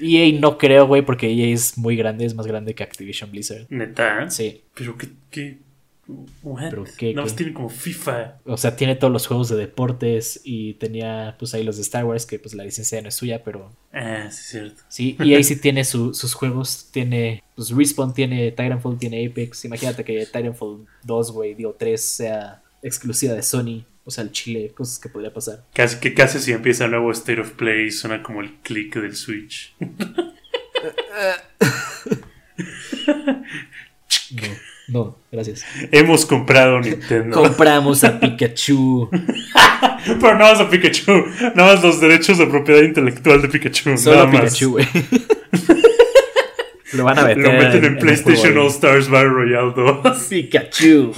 EA 0.00 0.38
no 0.38 0.58
creo, 0.58 0.86
güey, 0.86 1.00
porque 1.02 1.30
EA 1.30 1.54
es 1.54 1.78
muy 1.78 1.96
grande, 1.96 2.26
es 2.26 2.34
más 2.34 2.46
grande 2.46 2.74
que 2.74 2.82
Activision 2.82 3.30
Blizzard. 3.30 3.66
Neta. 3.70 4.28
Sí, 4.30 4.64
Pero 4.74 4.98
qué... 4.98 5.08
qué... 5.30 5.67
what? 6.42 6.70
¿Pero 6.70 6.84
qué, 6.96 7.12
más 7.14 7.32
qué? 7.32 7.36
tienen 7.38 7.54
como 7.54 7.68
FIFA. 7.68 8.38
o 8.46 8.56
sea, 8.56 8.74
tiene 8.76 8.96
todos 8.96 9.12
los 9.12 9.26
juegos 9.26 9.48
de 9.50 9.56
deportes 9.56 10.40
y 10.42 10.74
tenía 10.74 11.36
pues 11.38 11.52
ahí 11.54 11.62
los 11.64 11.76
de 11.76 11.82
Star 11.82 12.04
Wars, 12.06 12.24
que 12.26 12.38
pues 12.38 12.54
la 12.54 12.64
licencia 12.64 13.00
no 13.02 13.08
es 13.08 13.14
suya, 13.14 13.42
pero 13.44 13.72
Ah, 13.92 14.28
sí 14.30 14.38
es 14.40 14.46
cierto. 14.48 14.82
Sí, 14.88 15.16
EA 15.20 15.42
sí 15.42 15.56
tiene 15.56 15.84
su- 15.84 16.14
sus 16.14 16.34
juegos, 16.34 16.88
tiene, 16.92 17.42
pues 17.54 17.70
Respawn 17.70 18.14
tiene 18.14 18.50
Titanfall, 18.50 18.98
tiene 18.98 19.26
Apex, 19.26 19.64
imagínate 19.66 20.04
que 20.04 20.24
Titanfall 20.26 20.86
2, 21.04 21.32
güey, 21.32 21.54
digo 21.54 21.74
3 21.78 22.00
sea 22.00 22.62
exclusiva 22.82 23.34
de 23.34 23.42
Sony, 23.42 23.84
o 24.04 24.10
sea, 24.10 24.24
el 24.24 24.32
Chile, 24.32 24.72
cosas 24.74 24.98
que 24.98 25.08
podría 25.10 25.32
pasar. 25.34 25.64
Casi 25.74 25.98
que 26.00 26.14
casi 26.14 26.38
si 26.38 26.52
empieza 26.52 26.86
el 26.86 26.92
nuevo 26.92 27.10
State 27.12 27.40
of 27.42 27.50
Play 27.52 27.90
suena 27.90 28.22
como 28.22 28.40
el 28.40 28.54
click 28.62 28.96
del 28.96 29.14
Switch. 29.14 29.74
No, 34.88 35.16
gracias. 35.30 35.64
Hemos 35.92 36.24
comprado 36.24 36.80
Nintendo. 36.80 37.36
Compramos 37.36 38.04
a 38.04 38.18
Pikachu, 38.20 39.10
Pero 40.20 40.32
no 40.32 40.38
más 40.38 40.60
a 40.60 40.70
Pikachu. 40.70 41.12
Nada 41.54 41.74
más 41.74 41.84
los 41.84 42.00
derechos 42.00 42.38
de 42.38 42.46
propiedad 42.46 42.82
intelectual 42.82 43.42
de 43.42 43.48
Pikachu. 43.48 43.98
solo 43.98 44.26
nada. 44.26 44.30
Pikachu, 44.30 44.70
güey. 44.72 44.86
Lo 46.94 47.04
van 47.04 47.18
a 47.18 47.24
meter 47.24 47.42
Lo 47.42 47.52
meten 47.52 47.84
en, 47.84 47.98
PlayStation 47.98 48.56
All 48.56 48.68
Stars 48.68 49.10
Battle 49.10 49.28
Royale 49.28 49.74
2. 49.76 50.06
ahí. 50.06 50.42
Pikachu. 50.42 51.12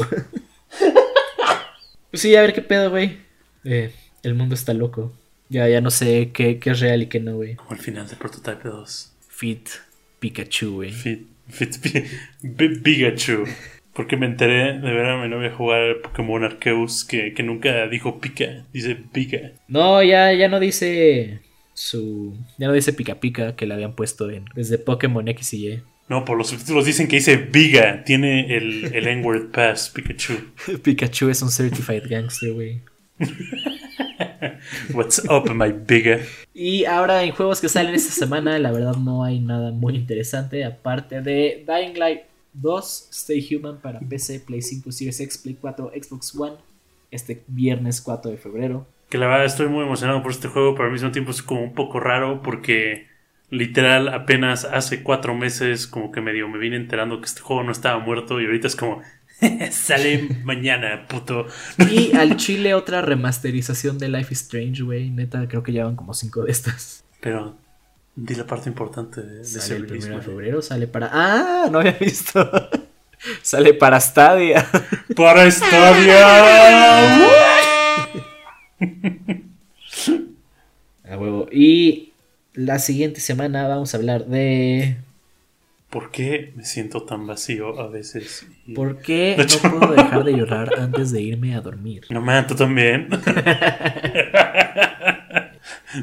Pues 2.11 2.13
sí, 2.23 2.35
a 2.35 2.43
ver 2.43 2.53
qué 2.53 2.63
pedo, 2.63 2.91
güey. 2.91 3.19
Eh, 3.63 3.93
el 4.25 4.35
mundo 4.35 4.57
está 4.57 4.75
loco. 4.75 5.13
Ya, 5.49 5.69
ya 5.69 5.81
no 5.81 5.93
sé 5.93 6.31
qué, 6.33 6.59
qué 6.59 6.71
es 6.71 6.81
real 6.81 7.03
y 7.03 7.07
qué 7.07 7.21
no, 7.21 7.37
güey. 7.37 7.55
Como 7.55 7.73
el 7.73 7.79
final 7.79 8.09
de 8.09 8.17
Prototype 8.17 8.69
2. 8.69 9.13
Fit 9.29 9.69
Pikachu, 10.19 10.75
güey. 10.75 10.91
Fit, 10.91 11.29
Pikachu. 12.83 13.45
Porque 13.93 14.17
me 14.17 14.27
enteré 14.27 14.79
de 14.79 14.93
ver 14.93 15.07
a 15.07 15.21
mi 15.21 15.29
novia 15.29 15.53
jugar 15.53 16.01
Pokémon 16.03 16.45
Arceus 16.45 17.05
que, 17.05 17.35
que 17.35 17.43
nunca 17.43 17.87
dijo 17.89 18.21
pica, 18.21 18.65
dice 18.73 18.97
pica. 18.97 19.53
No, 19.69 20.03
ya, 20.03 20.33
ya 20.33 20.49
no 20.49 20.61
dice 20.61 21.41
su. 21.75 22.37
Ya 22.57 22.69
no 22.69 22.73
dice 22.73 22.93
pica 22.93 23.17
pica 23.21 23.57
que 23.57 23.67
le 23.67 23.75
habían 23.75 23.95
puesto 23.95 24.31
en. 24.31 24.45
Desde 24.55 24.79
Pokémon 24.79 25.27
X 25.29 25.55
y 25.55 25.69
Y. 25.69 25.83
No, 26.09 26.25
por 26.25 26.37
los 26.37 26.49
subtítulos 26.49 26.87
dicen 26.87 27.07
que 27.07 27.17
dice 27.17 27.37
Viga. 27.37 28.03
Tiene 28.05 28.57
el, 28.57 28.93
el 28.95 29.07
N-word 29.07 29.51
pass, 29.53 29.91
Pikachu. 29.91 30.35
Pikachu 30.83 31.29
es 31.29 31.41
un 31.43 31.51
certified 31.51 32.05
gangster, 32.09 32.53
güey. 32.53 32.81
What's 34.95 35.23
up, 35.29 35.51
my 35.55 35.73
Biga? 35.73 36.21
Y 36.55 36.85
ahora 36.85 37.23
en 37.23 37.33
juegos 37.33 37.61
que 37.61 37.69
salen 37.69 37.95
esta 37.95 38.13
semana, 38.13 38.59
la 38.59 38.73
verdad 38.73 38.97
no 38.97 39.25
hay 39.25 39.41
nada 39.41 39.71
muy 39.71 39.97
interesante. 39.97 40.65
Aparte 40.65 41.23
de 41.23 41.65
Dying 41.67 41.99
Light 41.99 42.23
2, 42.55 43.09
Stay 43.11 43.47
Human 43.55 43.81
para 43.81 44.01
PC, 44.01 44.41
Play 44.41 44.63
5, 44.63 44.93
Series 44.93 45.21
X, 45.21 45.39
Play 45.39 45.57
4, 45.61 45.93
Xbox 46.03 46.35
One, 46.39 46.57
este 47.11 47.43
viernes 47.47 48.01
4 48.01 48.31
de 48.31 48.37
febrero. 48.37 48.87
Que 49.09 49.19
la 49.19 49.27
verdad 49.27 49.47
estoy 49.47 49.69
muy 49.69 49.85
emocionado 49.85 50.23
por 50.23 50.31
este 50.31 50.49
juego, 50.49 50.75
pero 50.75 50.87
al 50.87 50.93
mismo 50.93 51.11
tiempo 51.11 51.31
es 51.31 51.43
como 51.43 51.63
un 51.63 51.75
poco 51.75 51.99
raro 51.99 52.43
porque 52.43 53.09
literal 53.51 54.09
apenas 54.09 54.65
hace 54.65 55.03
cuatro 55.03 55.35
meses 55.35 55.89
como 55.89 56.13
que 56.13 56.21
medio 56.21 56.49
me 56.49 56.59
vine 56.59 56.77
enterando 56.77 57.19
que 57.19 57.27
este 57.27 57.41
juego 57.41 57.65
no 57.65 57.73
estaba 57.73 57.99
muerto 57.99 58.41
y 58.41 58.47
ahorita 58.47 58.69
es 58.69 58.77
como 58.77 59.03
sale 59.71 60.29
mañana, 60.45 61.07
puto. 61.09 61.47
Y 61.91 62.15
al 62.17 62.37
chile 62.37 62.75
otra 62.75 63.03
remasterización 63.03 63.99
de 63.99 64.09
Life 64.09 64.33
is 64.33 64.43
Strange, 64.43 64.83
güey. 64.83 65.11
Neta, 65.11 65.47
creo 65.49 65.63
que 65.63 65.73
llevan 65.73 65.97
como 65.97 66.15
cinco 66.15 66.45
de 66.45 66.53
estas. 66.53 67.05
Pero 67.21 67.57
di 68.17 68.35
la 68.35 68.47
parte 68.47 68.69
importante 68.69 69.23
de, 69.23 69.37
de 69.37 69.43
ese 69.43 69.77
el 69.77 69.83
release, 69.83 70.07
primero 70.07 70.19
de 70.19 70.23
febrero, 70.27 70.63
sale 70.63 70.87
para... 70.87 71.11
Ah, 71.13 71.69
no 71.71 71.79
había 71.79 71.93
visto. 71.93 72.51
sale 73.43 73.75
para 73.75 74.01
Stadia. 74.01 74.67
¡Para 75.17 75.51
Stadia! 75.51 76.27
A 81.11 81.19
huevo. 81.19 81.49
Y 81.51 82.13
la 82.55 82.79
siguiente 82.79 83.21
semana 83.21 83.69
vamos 83.69 83.95
a 83.95 83.97
hablar 83.97 84.27
de... 84.27 84.97
¿Por 85.91 86.11
qué 86.13 86.53
me 86.55 86.65
siento 86.65 87.03
tan 87.03 87.27
vacío 87.27 87.81
a 87.81 87.89
veces? 87.89 88.47
Y- 88.67 88.75
¿Por 88.75 88.99
qué 89.03 89.35
hecho- 89.39 89.59
no 89.65 89.81
puedo 89.81 89.93
dejar 89.95 90.23
de 90.25 90.33
llorar 90.37 90.71
antes 90.79 91.11
de 91.11 91.21
irme 91.21 91.55
a 91.57 91.61
dormir? 91.61 92.03
No 92.11 92.21
man, 92.21 92.47
tú 92.47 92.55
también. 92.55 93.09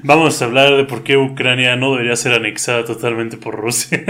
Vamos 0.03 0.41
a 0.41 0.45
hablar 0.45 0.75
de 0.75 0.83
por 0.83 1.03
qué 1.03 1.15
Ucrania 1.17 1.75
no 1.77 1.91
debería 1.93 2.15
ser 2.17 2.33
anexada 2.33 2.83
totalmente 2.83 3.37
por 3.37 3.55
Rusia. 3.55 4.03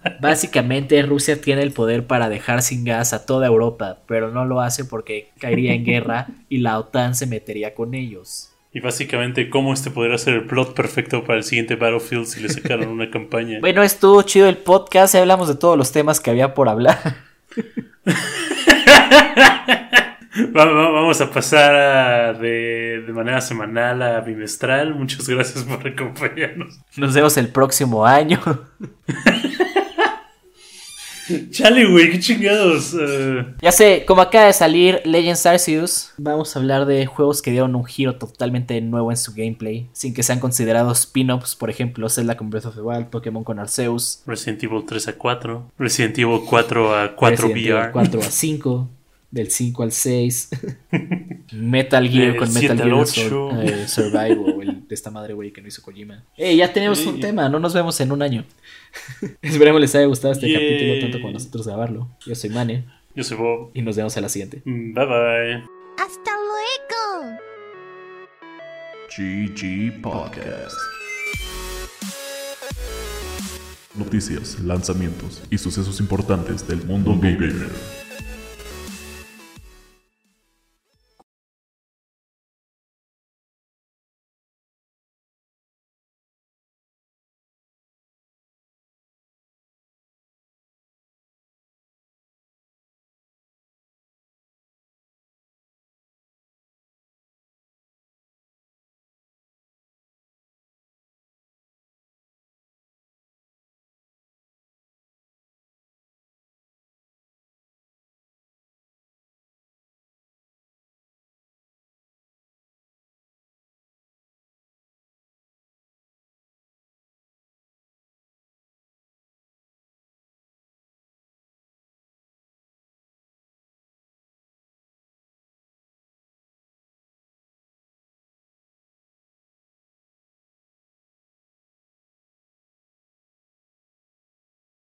Básicamente 0.20 1.00
Rusia 1.02 1.40
tiene 1.40 1.62
el 1.62 1.72
poder 1.72 2.06
para 2.06 2.28
dejar 2.28 2.62
sin 2.62 2.84
gas 2.84 3.12
a 3.12 3.26
toda 3.26 3.46
Europa, 3.46 3.98
pero 4.06 4.30
no 4.30 4.44
lo 4.46 4.60
hace 4.60 4.84
porque 4.84 5.28
caería 5.38 5.74
en 5.74 5.84
guerra 5.84 6.26
y 6.48 6.58
la 6.58 6.78
OTAN 6.78 7.14
se 7.14 7.26
metería 7.26 7.74
con 7.74 7.94
ellos. 7.94 8.50
Y 8.78 8.80
básicamente 8.80 9.50
cómo 9.50 9.72
este 9.74 9.90
podría 9.90 10.16
ser 10.18 10.34
el 10.34 10.44
plot 10.44 10.72
perfecto 10.72 11.24
para 11.24 11.38
el 11.38 11.42
siguiente 11.42 11.74
Battlefield 11.74 12.26
si 12.26 12.40
le 12.40 12.48
sacaron 12.48 12.86
una 12.90 13.10
campaña. 13.10 13.58
Bueno, 13.60 13.82
estuvo 13.82 14.22
chido 14.22 14.48
el 14.48 14.56
podcast 14.56 15.16
y 15.16 15.18
hablamos 15.18 15.48
de 15.48 15.56
todos 15.56 15.76
los 15.76 15.90
temas 15.90 16.20
que 16.20 16.30
había 16.30 16.54
por 16.54 16.68
hablar. 16.68 16.98
Va- 20.54 20.64
va- 20.64 20.90
Vamos 20.92 21.20
a 21.20 21.28
pasar 21.28 21.74
a- 21.74 22.32
de, 22.34 23.02
de 23.04 23.12
manera 23.12 23.40
semanal 23.40 24.00
a 24.00 24.20
bimestral. 24.20 24.94
Muchas 24.94 25.28
gracias 25.28 25.64
por 25.64 25.84
acompañarnos. 25.84 26.78
Nos 26.96 27.14
vemos 27.14 27.36
el 27.36 27.48
próximo 27.48 28.06
año. 28.06 28.38
Chale, 31.50 31.86
güey, 31.90 32.10
qué 32.10 32.18
chingados. 32.20 32.94
Eh, 32.98 33.44
Ya 33.60 33.72
sé, 33.72 34.04
como 34.06 34.22
acaba 34.22 34.46
de 34.46 34.52
salir 34.52 35.00
Legends 35.04 35.44
Arceus, 35.46 36.10
vamos 36.16 36.54
a 36.54 36.58
hablar 36.58 36.86
de 36.86 37.06
juegos 37.06 37.42
que 37.42 37.50
dieron 37.50 37.74
un 37.74 37.84
giro 37.84 38.16
totalmente 38.16 38.80
nuevo 38.80 39.10
en 39.10 39.16
su 39.16 39.32
gameplay, 39.34 39.88
sin 39.92 40.14
que 40.14 40.22
sean 40.22 40.40
considerados 40.40 41.00
spin-offs, 41.00 41.54
por 41.56 41.70
ejemplo, 41.70 42.08
Zelda 42.08 42.36
con 42.36 42.50
Breath 42.50 42.66
of 42.66 42.74
the 42.74 42.80
Wild, 42.82 43.06
Pokémon 43.06 43.44
con 43.44 43.58
Arceus, 43.58 44.22
Resident 44.26 44.62
Evil 44.64 44.84
3 44.86 45.08
a 45.08 45.12
4. 45.18 45.72
Resident 45.78 46.18
Evil 46.18 46.40
4 46.48 46.96
a 46.96 47.14
4 47.16 47.36
Resident 47.48 47.56
Evil 47.56 47.74
VR. 47.74 47.92
4 47.92 48.20
a 48.20 48.22
5, 48.30 48.88
del 49.30 49.50
5 49.50 49.82
al 49.82 49.92
6, 49.92 50.48
Metal 51.52 52.08
Gear 52.08 52.36
con 52.36 52.48
7 52.50 52.74
Metal 52.74 52.80
al 52.80 52.88
Gear 52.88 53.00
8. 53.02 53.28
Sur- 53.28 53.64
eh, 53.64 53.88
Survival, 53.88 54.62
el 54.62 54.88
de 54.88 54.94
esta 54.94 55.10
madre 55.10 55.34
güey 55.34 55.52
que 55.52 55.60
no 55.60 55.68
hizo 55.68 55.82
Kojima. 55.82 56.24
Eh, 56.36 56.56
ya 56.56 56.72
tenemos 56.72 57.04
un 57.06 57.20
tema, 57.20 57.48
no 57.48 57.58
nos 57.60 57.74
vemos 57.74 58.00
en 58.00 58.10
un 58.12 58.22
año. 58.22 58.44
Esperemos 59.42 59.80
les 59.80 59.94
haya 59.94 60.06
gustado 60.06 60.32
este 60.32 60.52
capítulo 60.52 61.00
tanto 61.00 61.20
como 61.20 61.32
nosotros 61.34 61.66
grabarlo. 61.66 62.08
Yo 62.26 62.34
soy 62.34 62.50
Mane 62.50 62.84
Yo 63.14 63.22
soy 63.22 63.36
Bob. 63.36 63.70
y 63.74 63.82
nos 63.82 63.96
vemos 63.96 64.16
a 64.16 64.20
la 64.22 64.28
siguiente. 64.28 64.62
Mm, 64.64 64.94
Bye 64.94 65.04
bye. 65.06 65.54
Hasta 65.98 66.30
luego. 66.48 67.38
GG 69.16 70.00
Podcast. 70.00 70.76
Noticias, 73.94 74.60
lanzamientos 74.60 75.42
y 75.50 75.58
sucesos 75.58 75.98
importantes 76.00 76.66
del 76.68 76.84
mundo 76.84 77.18
gamer. 77.20 77.68